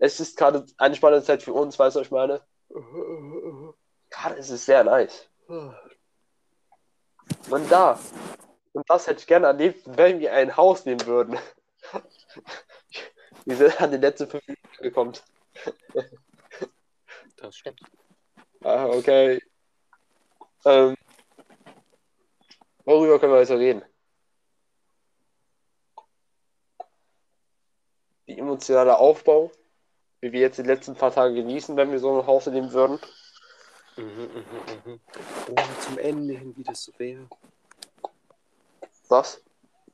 Es 0.00 0.18
ist 0.18 0.36
gerade 0.36 0.66
eine 0.78 0.96
spannende 0.96 1.24
Zeit 1.24 1.44
für 1.44 1.52
uns, 1.52 1.78
weißt 1.78 1.94
du, 1.94 2.00
was 2.00 2.06
ich 2.08 2.10
meine? 2.10 2.42
Gerade 4.10 4.36
ist 4.36 4.50
es 4.50 4.66
sehr 4.66 4.84
nice. 4.84 5.28
Und 5.48 5.74
da, 7.70 7.98
und 8.72 8.88
das 8.88 9.06
hätte 9.06 9.20
ich 9.20 9.26
gerne 9.26 9.46
erlebt, 9.46 9.82
wenn 9.84 10.20
wir 10.20 10.32
ein 10.32 10.56
Haus 10.56 10.84
nehmen 10.84 11.04
würden. 11.06 11.38
Wir 13.46 13.56
sind 13.56 13.80
an 13.80 13.90
den 13.90 14.02
letzten 14.02 14.28
fünf 14.28 14.46
Minuten 14.46 14.82
gekommen. 14.82 15.12
Das 17.36 17.56
stimmt. 17.56 17.80
Ah, 18.62 18.84
okay. 18.84 19.42
Ähm, 20.66 20.94
worüber 22.84 23.18
können 23.18 23.32
wir 23.32 23.40
noch 23.40 23.50
reden? 23.50 23.82
Die 28.26 28.38
emotionale 28.38 28.98
Aufbau, 28.98 29.50
wie 30.20 30.32
wir 30.32 30.40
jetzt 30.40 30.58
die 30.58 30.62
letzten 30.62 30.94
paar 30.94 31.12
Tage 31.12 31.34
genießen, 31.34 31.76
wenn 31.76 31.90
wir 31.90 31.98
so 31.98 32.20
ein 32.20 32.26
Haus 32.26 32.46
nehmen 32.46 32.72
würden. 32.72 33.00
Mhm, 34.00 34.30
mhm, 34.34 34.92
mhm. 34.92 35.00
Oh, 35.50 35.80
zum 35.82 35.98
Ende 35.98 36.34
hin, 36.34 36.54
wie 36.56 36.62
das 36.62 36.84
so 36.84 36.92
wäre. 36.96 37.28
Was? 39.08 39.42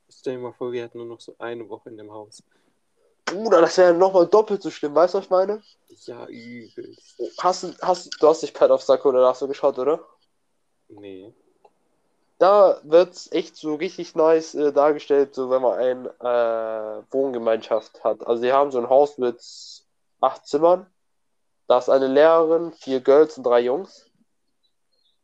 Stell 0.09 0.37
dir 0.37 0.43
mal 0.43 0.53
vor, 0.53 0.71
wir 0.71 0.85
hätten 0.85 0.99
nur 0.99 1.09
noch 1.09 1.21
so 1.21 1.35
eine 1.39 1.69
Woche 1.69 1.89
in 1.89 1.97
dem 1.97 2.13
Haus. 2.13 2.43
Bruder, 3.25 3.61
das 3.61 3.77
wäre 3.79 3.93
nochmal 3.93 4.29
doppelt 4.29 4.63
so 4.63 4.71
schlimm, 4.71 4.95
weißt 4.95 5.15
du, 5.15 5.19
was 5.19 5.25
ich 5.25 5.31
meine? 5.31 5.63
Ja, 6.05 6.27
übel. 6.27 6.97
Hast 7.39 7.65
du, 7.65 7.75
hast, 7.83 8.23
du 8.23 8.29
hast 8.29 8.43
dich 8.43 8.55
Pet 8.55 8.71
auf 8.71 8.83
Sack 8.83 9.05
oder 9.05 9.27
hast 9.27 9.43
du 9.43 9.49
geschaut, 9.49 9.77
oder? 9.79 10.07
Nee. 10.89 11.35
Da 12.39 12.81
wird's 12.85 13.33
echt 13.33 13.57
so 13.57 13.75
richtig 13.75 14.15
nice 14.15 14.55
äh, 14.55 14.73
dargestellt, 14.73 15.35
so 15.35 15.51
wenn 15.51 15.63
man 15.63 15.79
eine 15.79 16.09
äh, 16.21 17.13
Wohngemeinschaft 17.13 18.05
hat. 18.05 18.25
Also 18.25 18.43
sie 18.43 18.53
haben 18.53 18.71
so 18.71 18.79
ein 18.79 18.89
Haus 18.89 19.19
mit 19.19 19.43
acht 20.21 20.47
Zimmern. 20.47 20.87
Da 21.69 21.79
ist 21.79 21.89
eine 21.89 22.07
Lehrerin, 22.07 22.73
vier 22.73 23.01
Girls 23.01 23.37
und 23.39 23.45
drei 23.45 23.61
Jungs. 23.61 24.11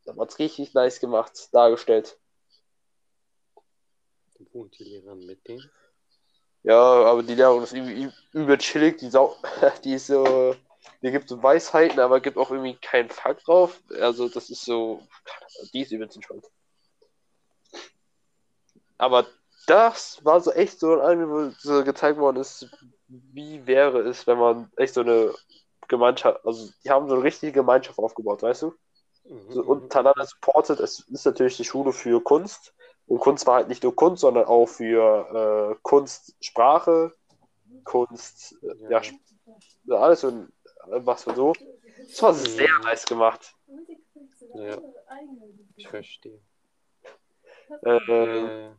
Da 0.05 0.17
wird's 0.17 0.39
richtig 0.39 0.75
nice 0.75 0.99
gemacht, 0.99 1.49
dargestellt. 1.53 2.19
Wohnt 4.53 4.77
die 4.79 4.85
Lehrerin 4.85 5.25
mit 5.25 5.47
denen? 5.47 5.71
Ja, 6.65 6.75
aber 6.75 7.23
die 7.23 7.35
Lehrerin 7.35 7.63
ist 7.63 7.73
übel, 7.73 7.91
übel- 7.93 8.15
übel 8.33 8.59
chillig, 8.59 8.99
die, 8.99 9.09
sau 9.11 9.37
die 9.85 9.95
ist 9.95 10.09
so, 10.09 10.55
die 11.01 11.11
gibt 11.13 11.29
so 11.29 11.43
Weisheiten, 11.43 12.01
aber 12.01 12.21
gibt 12.21 12.37
auch 12.37 12.51
irgendwie 12.51 12.75
keinen 12.77 13.09
Fakt 13.09 13.47
drauf. 13.47 13.81
Also 14.01 14.29
das 14.29 14.51
ist 14.51 14.65
so, 14.65 15.01
die 15.73 15.83
ist 15.83 15.93
übelst 15.93 16.17
entspannt. 16.17 16.45
Aber 18.99 19.27
das 19.67 20.25
war 20.25 20.41
so 20.41 20.51
echt 20.53 20.81
so 20.81 20.93
ein 20.95 21.01
Anime, 21.01 21.29
wo 21.29 21.55
so 21.59 21.85
gezeigt 21.85 22.19
worden 22.19 22.39
ist, 22.39 22.69
wie 23.09 23.65
wäre 23.67 24.01
es, 24.01 24.27
wenn 24.27 24.39
man 24.39 24.71
echt 24.77 24.95
so 24.95 25.03
eine 25.03 25.33
Gemeinschaft, 25.93 26.45
also 26.45 26.71
die 26.85 26.91
haben 26.91 27.09
so 27.09 27.15
eine 27.15 27.23
richtige 27.25 27.53
Gemeinschaft 27.53 27.99
aufgebaut, 27.99 28.43
weißt 28.43 28.63
du? 28.63 28.75
Mhm, 29.25 29.53
So 29.53 29.63
mhm. 29.63 29.69
untereinander 29.69 30.27
supportet. 30.27 30.81
Es 30.81 31.01
ist 31.09 31.25
natürlich 31.27 31.57
die 31.57 31.65
Schule 31.65 31.93
für 31.93 32.21
Kunst. 32.23 32.75
Und 33.07 33.21
Kunst 33.21 33.47
war 33.47 33.57
halt 33.57 33.69
nicht 33.69 33.83
nur 33.83 33.95
Kunst, 33.95 34.21
sondern 34.23 34.47
auch 34.47 34.67
für 34.67 35.73
äh, 35.73 35.79
Kunstsprache, 35.83 37.15
Kunst, 37.85 38.57
äh, 38.63 38.75
ja, 38.91 39.01
Ja. 39.87 39.97
Alles 39.99 40.21
so, 40.21 40.29
ein- 40.29 40.53
was 40.87 41.25
für 41.25 41.35
so. 41.35 41.53
Das 42.09 42.23
war 42.23 42.35
sehr 42.35 42.69
Mhm. 42.79 42.85
nice 42.85 43.05
gemacht. 43.07 43.55
Ja. 44.55 44.81
Ich 45.77 45.89
verstehe. 45.89 46.41
Äh, 47.85 47.97
Äh, 47.97 48.71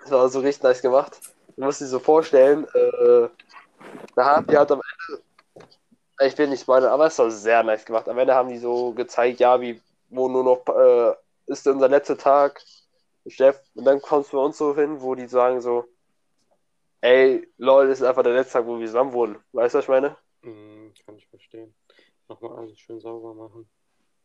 Das 0.00 0.10
war 0.10 0.28
so 0.28 0.40
richtig 0.40 0.62
nice 0.62 0.82
gemacht. 0.82 1.20
Du 1.56 1.64
musst 1.64 1.80
dir 1.80 1.86
so 1.86 1.98
vorstellen, 1.98 2.66
äh, 2.74 3.28
da 4.16 4.24
haben 4.24 4.46
die 4.46 4.56
halt 4.56 4.70
am 4.72 4.80
ich 6.20 6.36
will 6.38 6.48
nicht 6.48 6.62
spoilern, 6.62 6.92
aber 6.92 7.06
es 7.06 7.18
war 7.18 7.30
sehr 7.30 7.62
nice 7.62 7.84
gemacht. 7.84 8.08
Am 8.08 8.18
Ende 8.18 8.34
haben 8.34 8.48
die 8.48 8.58
so 8.58 8.92
gezeigt, 8.92 9.40
ja, 9.40 9.60
wie, 9.60 9.80
wo 10.10 10.28
nur 10.28 10.44
noch, 10.44 10.66
äh, 10.74 11.14
ist 11.46 11.66
unser 11.66 11.88
letzter 11.88 12.16
Tag, 12.16 12.62
Chef, 13.26 13.58
und 13.74 13.84
dann 13.84 14.00
kommst 14.02 14.32
du 14.32 14.36
bei 14.36 14.42
uns 14.44 14.58
so 14.58 14.74
hin, 14.74 15.00
wo 15.00 15.14
die 15.14 15.26
sagen 15.26 15.60
so, 15.60 15.84
ey, 17.00 17.48
das 17.58 18.00
ist 18.00 18.02
einfach 18.02 18.22
der 18.22 18.34
letzte 18.34 18.54
Tag, 18.54 18.66
wo 18.66 18.78
wir 18.78 18.86
zusammen 18.86 19.12
wohnen. 19.12 19.38
Weißt 19.52 19.74
du, 19.74 19.78
was 19.78 19.84
ich 19.84 19.88
meine? 19.88 20.16
mh, 20.42 20.92
kann 21.04 21.16
ich 21.16 21.26
verstehen. 21.28 21.74
Nochmal 22.28 22.58
alles 22.58 22.78
schön 22.78 23.00
sauber 23.00 23.34
machen. 23.34 23.68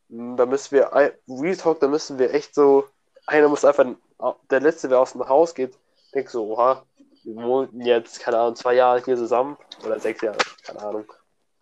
Mm, 0.10 0.36
Da 0.36 0.46
müssen 0.46 0.72
wir, 0.76 0.92
Real 1.28 1.58
Talk, 1.58 1.80
da 1.80 1.88
müssen 1.88 2.20
wir 2.20 2.34
echt 2.34 2.54
so, 2.56 2.86
einer 3.26 3.48
muss 3.50 3.66
einfach, 3.66 3.86
der 4.50 4.60
Letzte, 4.60 4.88
der 4.90 5.00
aus 5.00 5.14
dem 5.14 5.28
Haus 5.28 5.54
geht, 5.56 5.78
denkt 6.14 6.30
so, 6.32 6.52
oha, 6.52 6.86
wir 7.24 7.36
wohnen 7.36 7.82
jetzt, 7.82 8.20
keine 8.20 8.40
Ahnung, 8.40 8.56
zwei 8.56 8.76
Jahre 8.76 9.04
hier 9.04 9.18
zusammen, 9.18 9.58
oder 9.86 10.00
sechs 10.00 10.22
Jahre, 10.22 10.38
keine 10.64 10.82
Ahnung. 10.82 11.06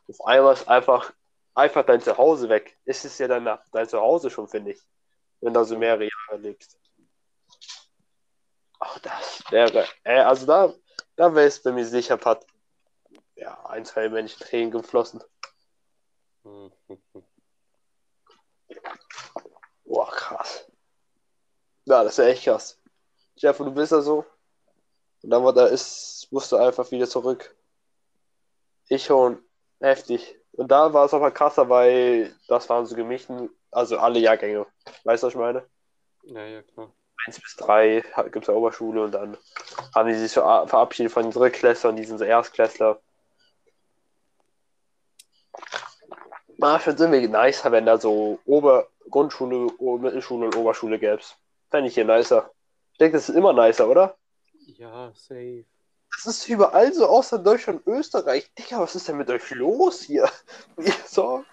Auf 0.07 0.25
einmal 0.25 0.53
ist 0.53 0.67
einfach, 0.67 1.13
einfach 1.53 1.85
dein 1.85 2.01
Zuhause 2.01 2.49
weg. 2.49 2.77
Es 2.85 3.03
ist 3.03 3.19
ja 3.19 3.27
dann 3.27 3.59
dein 3.71 3.89
Zuhause 3.89 4.29
schon, 4.29 4.47
finde 4.47 4.71
ich, 4.71 4.81
wenn 5.41 5.53
du 5.53 5.63
so 5.63 5.77
mehrere 5.77 6.09
Jahre 6.09 6.41
lebst. 6.41 6.77
Ach, 8.79 8.99
das 8.99 9.43
wäre, 9.49 9.87
äh, 10.03 10.19
also 10.19 10.45
da, 10.45 10.73
da 11.15 11.33
wäre 11.33 11.47
es 11.47 11.61
bei 11.61 11.71
mir 11.71 11.85
sicher, 11.85 12.17
Pat, 12.17 12.45
ja, 13.35 13.65
ein, 13.65 13.85
zwei 13.85 14.09
Menschen 14.09 14.39
Tränen 14.39 14.71
geflossen. 14.71 15.23
Boah, 19.85 20.11
krass. 20.11 20.69
Ja, 21.85 22.03
das 22.03 22.17
ist 22.17 22.25
echt 22.25 22.43
krass. 22.43 22.79
Jeff, 23.35 23.57
du 23.57 23.71
bist 23.71 23.91
ja 23.91 24.01
so. 24.01 24.25
Und 25.23 25.29
dann 25.29 25.43
war 25.43 25.53
da 25.53 25.67
ist, 25.67 26.27
musst 26.31 26.51
du 26.51 26.57
einfach 26.57 26.89
wieder 26.91 27.07
zurück. 27.07 27.55
Ich 28.89 29.05
schon. 29.05 29.43
Heftig. 29.79 30.35
Und 30.53 30.71
da 30.71 30.93
war 30.93 31.05
es 31.05 31.13
aber 31.13 31.31
krasser, 31.31 31.69
weil 31.69 32.35
das 32.47 32.67
waren 32.69 32.85
so 32.85 32.95
gemischten, 32.95 33.49
also 33.71 33.99
alle 33.99 34.19
Jahrgänge. 34.19 34.65
Weißt 35.03 35.21
du, 35.21 35.27
was 35.27 35.33
ich 35.33 35.39
meine? 35.39 35.63
Ja, 36.23 36.45
ja, 36.45 36.61
klar. 36.63 36.91
Eins 37.25 37.39
bis 37.39 37.55
drei 37.55 38.03
gibt 38.31 38.43
es 38.43 38.47
ja 38.47 38.53
Oberschule 38.53 39.03
und 39.03 39.11
dann 39.11 39.37
haben 39.93 40.09
die 40.09 40.15
sich 40.15 40.31
so 40.31 40.41
verabschiedet 40.41 41.11
von 41.11 41.23
den 41.23 41.31
Drittklässlern, 41.31 41.95
die 41.95 42.05
sind 42.05 42.17
so 42.17 42.23
Erstklässler. 42.23 42.99
Ah, 46.61 46.77
ich 46.77 46.83
finde 46.83 47.03
es 47.03 47.11
irgendwie 47.11 47.27
nicer, 47.27 47.71
wenn 47.71 47.85
da 47.85 47.97
so 47.97 48.39
Ober 48.45 48.87
Grundschule, 49.09 49.67
Mittelschule 49.99 50.47
und 50.47 50.55
Oberschule 50.55 50.97
gäbe. 50.99 51.21
Fände 51.69 51.87
ich 51.87 51.93
hier 51.93 52.05
nicer. 52.05 52.51
Ich 52.93 52.97
denke, 52.97 53.17
das 53.17 53.29
ist 53.29 53.35
immer 53.35 53.53
nicer, 53.53 53.87
oder? 53.87 54.15
Ja, 54.65 55.11
safe. 55.13 55.65
Das 56.23 56.25
ist 56.25 56.49
überall 56.49 56.91
so, 56.93 57.05
außer 57.05 57.37
Deutschland 57.37 57.85
und 57.85 57.93
Österreich. 57.93 58.51
Digga, 58.57 58.79
was 58.79 58.95
ist 58.95 59.07
denn 59.07 59.17
mit 59.17 59.29
euch 59.29 59.51
los 59.51 60.01
hier? 60.01 60.29
So, 61.05 61.43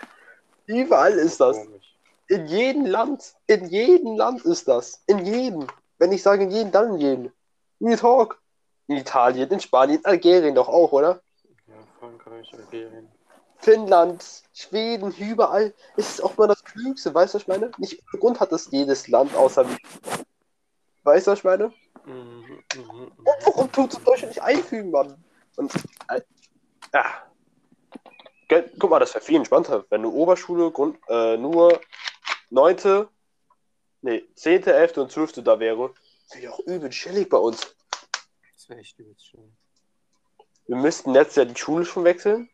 überall 0.66 1.12
ist 1.12 1.40
das. 1.40 1.58
In 2.28 2.46
jedem 2.46 2.86
Land. 2.86 3.34
In 3.46 3.66
jedem 3.66 4.16
Land 4.16 4.42
ist 4.44 4.66
das. 4.66 5.02
In 5.06 5.24
jedem. 5.24 5.66
Wenn 5.98 6.12
ich 6.12 6.22
sage 6.22 6.44
in 6.44 6.50
jedem, 6.50 6.72
dann 6.72 6.94
in 6.94 7.00
jedem. 7.00 7.32
Real 7.80 7.98
Talk. 7.98 8.40
In 8.86 8.96
Italien, 8.96 9.50
in 9.50 9.60
Spanien, 9.60 9.98
in 9.98 10.04
Algerien 10.04 10.54
doch 10.54 10.68
auch, 10.68 10.92
oder? 10.92 11.20
Ja, 11.66 11.74
Frankreich, 11.98 12.52
Algerien. 12.52 13.10
Finnland, 13.58 14.42
Schweden, 14.52 15.10
überall. 15.12 15.72
ist 15.96 16.10
es 16.10 16.20
auch 16.20 16.36
mal 16.36 16.48
das 16.48 16.62
Klügste, 16.64 17.14
weißt 17.14 17.32
du, 17.32 17.36
was 17.36 17.42
ich 17.42 17.48
meine? 17.48 17.70
Nicht 17.78 18.02
ohne 18.12 18.20
Grund 18.20 18.40
hat 18.40 18.52
es 18.52 18.70
jedes 18.70 19.08
Land 19.08 19.34
außer. 19.34 19.64
Weißt 21.02 21.26
du, 21.26 21.30
was 21.30 21.38
ich 21.38 21.44
meine? 21.44 21.72
Mhm, 22.04 22.62
mhm, 22.76 22.82
mhm. 22.82 23.12
Und 23.16 23.46
warum 23.46 23.72
tut 23.72 23.92
es 23.92 24.02
Deutschland 24.02 24.34
nicht 24.34 24.42
einfügen, 24.42 24.90
Mann? 24.90 25.22
Und. 25.56 25.72
Äh, 26.08 26.20
ja. 26.92 27.30
Guck 28.78 28.90
mal, 28.90 29.00
das 29.00 29.14
wäre 29.14 29.24
viel 29.24 29.36
entspannter, 29.36 29.84
wenn 29.88 30.02
eine 30.02 30.10
Oberschule 30.10 30.70
Grund, 30.70 30.98
äh, 31.08 31.36
nur 31.36 31.80
9., 32.50 33.08
nee, 34.02 34.22
10., 34.34 34.64
11. 34.64 34.96
und 34.98 35.10
12. 35.10 35.42
da 35.42 35.58
wäre. 35.58 35.94
Wäre 36.30 36.44
ja 36.44 36.50
auch 36.50 36.60
übel 36.60 36.90
chillig 36.90 37.28
bei 37.28 37.38
uns. 37.38 37.74
Das 38.54 38.68
wäre 38.68 38.80
echt 38.80 38.98
übelst 38.98 39.26
schön. 39.26 39.56
Wir 40.66 40.76
müssten 40.76 41.12
letztes 41.12 41.36
Jahr 41.36 41.46
die 41.46 41.56
Schule 41.56 41.84
schon 41.84 42.04
wechseln. 42.04 42.48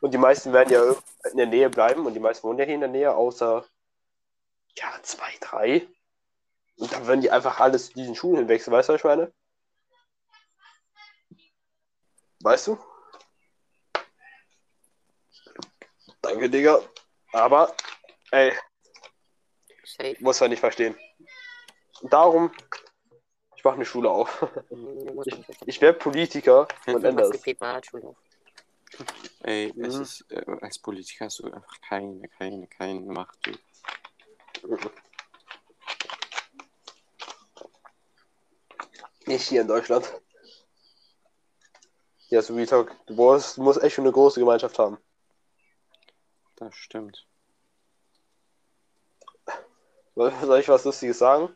Und 0.00 0.12
die 0.14 0.18
meisten 0.18 0.52
werden 0.52 0.72
ja 0.72 0.82
in 1.30 1.36
der 1.36 1.46
Nähe 1.46 1.68
bleiben. 1.68 2.06
Und 2.06 2.14
die 2.14 2.20
meisten 2.20 2.46
wohnen 2.46 2.58
ja 2.58 2.64
hier 2.64 2.74
in 2.74 2.80
der 2.80 2.90
Nähe, 2.90 3.14
außer 3.14 3.64
ja, 4.78 4.86
zwei, 5.02 5.32
drei. 5.40 5.86
Und 6.78 6.92
dann 6.92 7.06
würden 7.06 7.20
die 7.22 7.30
einfach 7.30 7.58
alles 7.60 7.86
zu 7.88 7.94
diesen 7.94 8.14
Schulen 8.14 8.38
hinwechseln. 8.38 8.74
Weißt 8.74 8.88
du, 8.88 8.92
was 8.94 9.00
ich 9.00 9.04
meine? 9.04 9.32
Weißt 12.40 12.66
du? 12.66 12.78
Danke, 16.22 16.50
Digga. 16.50 16.80
Aber, 17.32 17.74
ey, 18.30 18.52
Safe. 19.84 20.16
muss 20.20 20.40
man 20.40 20.50
nicht 20.50 20.60
verstehen. 20.60 20.96
Und 22.02 22.12
darum, 22.12 22.52
ich 23.56 23.64
mache 23.64 23.76
eine 23.76 23.84
Schule 23.86 24.10
auf. 24.10 24.42
Man 24.70 25.14
nicht 25.24 25.46
Ich 25.66 25.80
werde 25.80 25.98
Politiker 25.98 26.68
und 26.86 27.04
ändere 27.04 27.30
es. 27.34 27.40
Privatschule 27.42 28.08
auf. 28.08 28.16
Ey, 29.42 29.72
es 29.80 29.94
Mhm. 29.96 30.02
ist, 30.02 30.30
äh, 30.30 30.44
als 30.60 30.78
Politiker 30.78 31.26
hast 31.26 31.38
du 31.40 31.50
einfach 31.50 31.80
keine, 31.80 32.28
keine, 32.28 32.66
keine 32.66 33.00
Macht. 33.00 33.38
Du. 33.46 33.52
Nicht 39.26 39.48
hier 39.48 39.62
in 39.62 39.68
Deutschland. 39.68 40.10
Ja, 42.28 42.42
so 42.42 42.56
wie 42.56 42.66
Talk. 42.66 42.92
Du 43.06 43.14
musst, 43.14 43.56
du 43.56 43.62
musst 43.62 43.82
echt 43.82 43.94
schon 43.94 44.04
eine 44.04 44.12
große 44.12 44.40
Gemeinschaft 44.40 44.78
haben. 44.78 44.98
Das 46.56 46.74
stimmt. 46.74 47.26
Soll 50.14 50.32
soll 50.40 50.60
ich 50.60 50.68
was 50.68 50.84
Lustiges 50.84 51.18
sagen? 51.18 51.54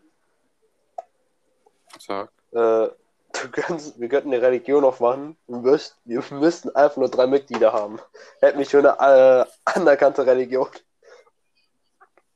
Sag. 1.99 2.31
Äh, 2.53 2.89
du 3.33 3.51
kannst, 3.53 3.99
wir 3.99 4.09
könnten 4.09 4.33
eine 4.33 4.43
Religion 4.43 4.85
aufmachen. 4.85 5.37
Wir, 5.47 5.59
müsst, 5.59 5.97
wir 6.05 6.23
müssten 6.31 6.71
einfach 6.71 6.99
nur 6.99 7.09
drei 7.09 7.27
Mitglieder 7.27 7.73
haben. 7.73 7.99
Hätten 8.41 8.59
mich 8.59 8.71
schon 8.71 8.87
eine 8.87 9.47
äh, 9.47 9.51
anerkannte 9.65 10.27
Religion. 10.27 10.69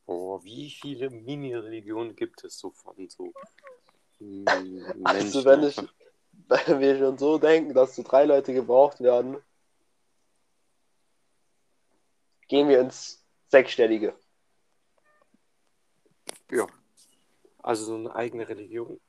Boah, 0.07 0.43
wie 0.45 0.71
viele 0.71 1.11
Mini-Religionen 1.11 2.15
gibt 2.15 2.45
es 2.45 2.59
so 2.59 2.71
von 2.71 3.09
so 3.09 3.33
Menschen 4.19 5.05
Also 5.05 5.45
wenn 5.45 5.63
ich, 5.63 5.77
wenn 6.49 6.81
wir 6.81 6.99
schon 6.99 7.19
so 7.19 7.39
denken, 7.39 7.75
dass 7.75 7.97
so 7.97 8.03
drei 8.03 8.25
Leute 8.25 8.53
gebraucht 8.53 9.01
werden, 9.01 9.37
gehen 12.49 12.69
wir 12.69 12.81
ins 12.81 13.25
Sechsstellige. 13.49 14.15
Ja. 16.51 16.67
Also 17.63 17.85
so 17.85 17.95
eine 17.95 18.15
eigene 18.15 18.49
Religion, 18.49 19.01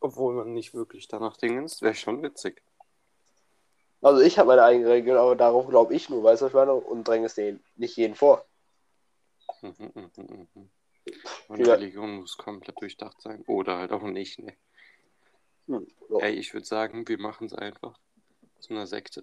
obwohl 0.00 0.34
man 0.34 0.52
nicht 0.52 0.74
wirklich 0.74 1.08
danach 1.08 1.36
dingens, 1.36 1.80
wäre 1.82 1.94
schon 1.94 2.22
witzig. 2.22 2.62
Also 4.02 4.20
ich 4.20 4.38
habe 4.38 4.48
meine 4.48 4.62
eigene 4.62 4.88
Religion, 4.88 5.16
aber 5.16 5.34
darauf 5.34 5.66
glaube 5.68 5.94
ich 5.94 6.10
nur, 6.10 6.22
weißt 6.22 6.42
du, 6.42 6.44
was 6.44 6.50
ich 6.50 6.54
meine? 6.54 6.74
Und 6.74 7.08
dränge 7.08 7.26
es 7.26 7.34
denen 7.34 7.64
nicht 7.76 7.96
jeden 7.96 8.14
vor. 8.14 8.44
Mhm, 9.62 9.74
mhm, 9.94 10.10
mhm, 10.16 10.48
mhm. 10.54 10.70
Und 11.48 11.64
Ja. 11.66 11.74
Religion 11.74 12.16
muss 12.16 12.36
komplett 12.36 12.80
durchdacht 12.80 13.20
sein. 13.20 13.42
Oder 13.46 13.78
halt 13.78 13.92
auch 13.92 14.02
nicht, 14.02 14.38
ne? 14.38 14.56
Hm. 15.66 15.86
Ey, 16.20 16.34
ich 16.34 16.52
würde 16.54 16.66
sagen, 16.66 17.06
wir 17.08 17.18
machen 17.18 17.46
es 17.46 17.54
einfach 17.54 17.98
zu 18.60 18.72
einer 18.72 18.86
Sekte. 18.86 19.22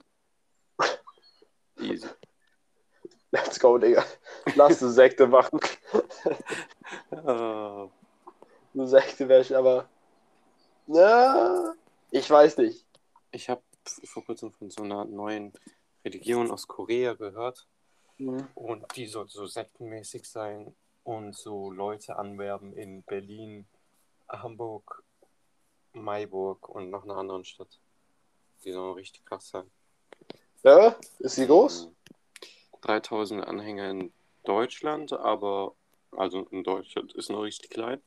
Easy. 1.80 2.08
Let's 3.32 3.60
go, 3.60 3.78
Digga. 3.78 4.06
Lass 4.56 4.82
eine 4.82 4.92
Sekte 4.92 5.28
machen. 5.28 5.60
Ah, 7.12 7.90
Eine 8.74 8.88
Sekte 8.88 9.28
wäre 9.28 9.42
ich 9.42 9.56
aber. 9.56 9.90
Ja, 10.88 11.74
ich 12.12 12.30
weiß 12.30 12.58
nicht. 12.58 12.86
ich 13.32 13.50
habe 13.50 13.62
vor 14.06 14.24
kurzem 14.26 14.52
von 14.52 14.70
so 14.70 14.84
einer 14.84 15.06
neuen 15.06 15.54
Religion 16.06 16.52
aus 16.52 16.68
Korea 16.68 17.14
gehört. 17.14 17.68
Hm. 18.18 18.48
Und 18.54 18.96
die 18.96 19.08
soll 19.08 19.28
so 19.30 19.46
sektenmäßig 19.48 20.30
sein 20.30 20.76
und 21.04 21.36
so 21.36 21.72
Leute 21.72 22.18
anwerben 22.18 22.74
in 22.74 23.04
Berlin, 23.04 23.66
Hamburg, 24.30 25.04
Maiburg 25.94 26.70
und 26.70 26.90
noch 26.90 27.04
einer 27.04 27.18
anderen 27.18 27.44
Stadt. 27.44 27.80
Die 28.64 28.72
sollen 28.72 28.96
richtig 28.96 29.26
krass 29.26 29.50
sein. 29.50 29.70
Ja, 30.64 30.96
ist 31.20 31.36
sie 31.36 31.46
groß? 31.46 31.90
3000 32.82 33.46
Anhänger 33.46 33.90
in 33.90 34.14
Deutschland, 34.44 35.14
aber, 35.14 35.74
also 36.12 36.48
in 36.52 36.64
Deutschland 36.64 37.14
ist 37.14 37.30
noch 37.30 37.42
richtig 37.42 37.70
klein, 37.70 38.02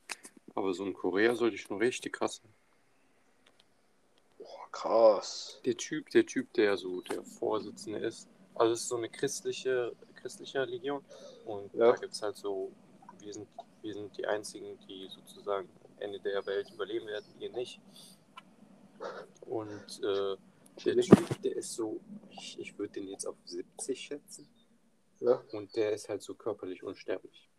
aber 0.54 0.72
so 0.74 0.85
in 0.85 0.94
Korea 0.94 1.35
soll 1.35 1.50
die 1.50 1.59
schon 1.59 1.78
richtig 1.78 2.14
krass 2.14 2.37
sein. 2.37 2.52
Boah, 4.38 4.70
krass. 4.70 5.61
Der 5.64 5.76
Typ, 5.76 6.11
der 6.11 6.26
Typ, 6.26 6.52
der 6.54 6.76
so 6.76 7.00
der 7.02 7.22
Vorsitzende 7.22 7.98
ist, 8.00 8.28
also 8.54 8.72
es 8.72 8.82
ist 8.82 8.88
so 8.88 8.96
eine 8.96 9.09
christliche, 9.09 9.94
christliche 10.14 10.61
Religion 10.61 11.04
und 11.44 11.72
Ja. 11.74 11.92
da 11.92 11.96
gibt 11.96 12.14
es 12.14 12.22
halt 12.22 12.37
so, 12.37 12.72
wir 13.27 13.35
sind, 13.35 13.49
wir 13.83 13.93
sind 13.93 14.17
die 14.17 14.27
Einzigen, 14.27 14.79
die 14.89 15.09
sozusagen 15.09 15.69
am 15.85 15.99
Ende 15.99 16.21
der 16.21 16.47
Welt 16.47 16.71
überleben 16.71 17.09
werden, 17.09 17.27
ihr 17.41 17.51
nicht. 17.51 17.81
Und 19.41 20.01
äh, 20.03 20.37
der 20.85 20.97
Typ, 21.03 21.43
der 21.43 21.57
ist 21.57 21.75
so, 21.75 22.01
ich, 22.31 22.59
ich 22.59 22.79
würde 22.79 22.95
den 22.95 23.09
jetzt 23.09 23.27
auf 23.27 23.37
70 23.45 24.01
schätzen. 24.01 24.49
Ja. 25.21 25.43
Und 25.53 25.75
der 25.77 25.93
ist 25.93 26.09
halt 26.09 26.23
so 26.23 26.35
körperlich 26.35 26.83
unsterblich. 26.85 27.51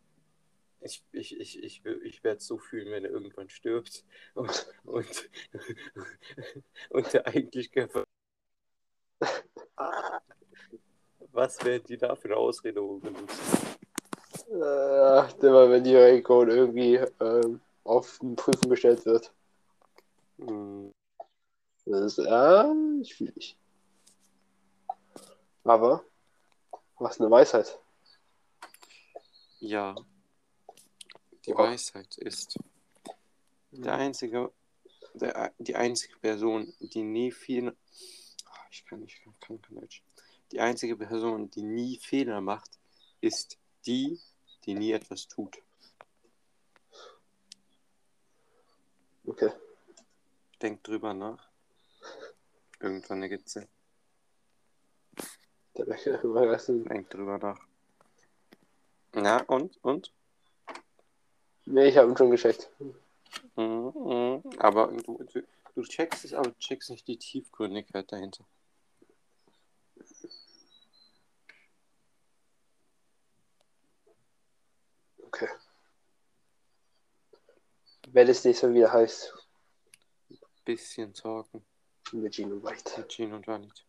Ich, 0.80 1.04
ich, 1.12 1.38
ich, 1.40 1.62
ich, 1.64 1.86
ich 1.86 2.24
werde 2.24 2.38
es 2.38 2.48
so 2.48 2.58
fühlen, 2.58 2.92
wenn 2.92 3.04
er 3.04 3.12
irgendwann 3.12 3.50
stirbt. 3.50 4.06
Und, 4.36 4.74
und, 4.86 5.30
und 6.92 7.14
der 7.14 7.28
eigentlich 7.28 7.72
Körper. 7.72 8.06
Was 11.32 11.64
werden 11.66 11.84
die 11.88 11.98
da 11.98 12.16
für 12.16 12.30
eine 12.30 12.38
Ausrede 12.38 12.82
benutzen? 12.82 13.67
Äh, 14.50 14.54
immer 15.44 15.70
wenn 15.70 15.84
die 15.84 15.96
Religion 15.96 16.50
irgendwie 16.50 16.96
ähm, 17.20 17.60
auf 17.84 18.20
Prüfung 18.36 18.70
gestellt 18.70 19.06
wird. 19.06 19.32
Hm, 20.38 20.94
Das 21.86 22.18
ist, 22.18 22.20
fühle 23.14 23.32
dich. 23.34 23.58
Aber, 25.64 26.06
was 26.98 27.20
eine 27.20 27.30
Weisheit. 27.30 27.78
Ja. 29.60 29.96
Die 31.46 31.52
Boah. 31.52 31.70
Weisheit 31.70 32.18
ist, 32.18 32.58
der 33.72 33.96
einzige, 33.96 34.52
der, 35.14 35.52
die 35.58 35.76
einzige 35.76 36.18
Person, 36.20 36.74
die 36.80 37.04
nie 37.04 37.32
Fehler. 37.32 37.74
Ah, 38.46 38.68
Ich 38.72 38.86
kann 38.86 39.00
nicht, 39.02 39.22
kann, 39.24 39.34
kann 39.40 39.62
kein 39.62 39.76
Deutsch. 39.76 40.04
Die 40.52 40.60
einzige 40.62 40.96
Person, 40.96 41.50
die 41.50 41.64
nie 41.64 41.98
Fehler 41.98 42.40
macht, 42.40 42.80
ist 43.20 43.58
die, 43.86 44.20
die 44.68 44.76
nie 44.76 44.92
etwas 44.92 45.28
tut. 45.28 45.58
Okay. 49.26 49.52
Denk 50.62 50.84
drüber 50.84 51.14
nach. 51.14 51.50
Irgendwann 52.80 53.24
ergibt 53.24 53.50
Sinn. 53.50 53.68
Der 55.78 55.88
weißt 55.88 56.70
du, 56.70 56.84
Denk 56.84 57.10
drüber 57.10 57.38
nach. 57.38 57.60
Na, 59.14 59.42
und? 59.44 59.78
Und? 59.84 60.12
Nee, 61.66 61.88
ich 61.88 61.98
habe 61.98 62.10
ihn 62.10 62.18
schon 62.18 62.32
gecheckt. 62.32 62.70
Mhm, 63.56 63.94
mhm. 63.96 64.44
Aber 64.60 64.88
du, 64.88 65.24
du, 65.24 65.44
du 65.76 65.84
checkst 65.84 66.26
es, 66.26 66.34
aber 66.34 66.50
du 66.50 66.58
checkst 66.60 66.90
nicht 66.90 67.08
die 67.08 67.18
Tiefgründigkeit 67.18 68.12
dahinter. 68.12 68.46
Wenn 78.14 78.28
es 78.28 78.44
nächstes 78.44 78.70
Mal 78.70 78.76
wieder 78.76 78.92
heißt, 78.92 79.34
Bisschen 80.66 81.14
zocken 81.14 81.66
mit 82.12 82.36
Gino 82.36 82.62
White. 82.62 82.92
mit 82.98 83.10
Gene 83.10 83.36
und 83.36 83.48
Janet. 83.48 83.87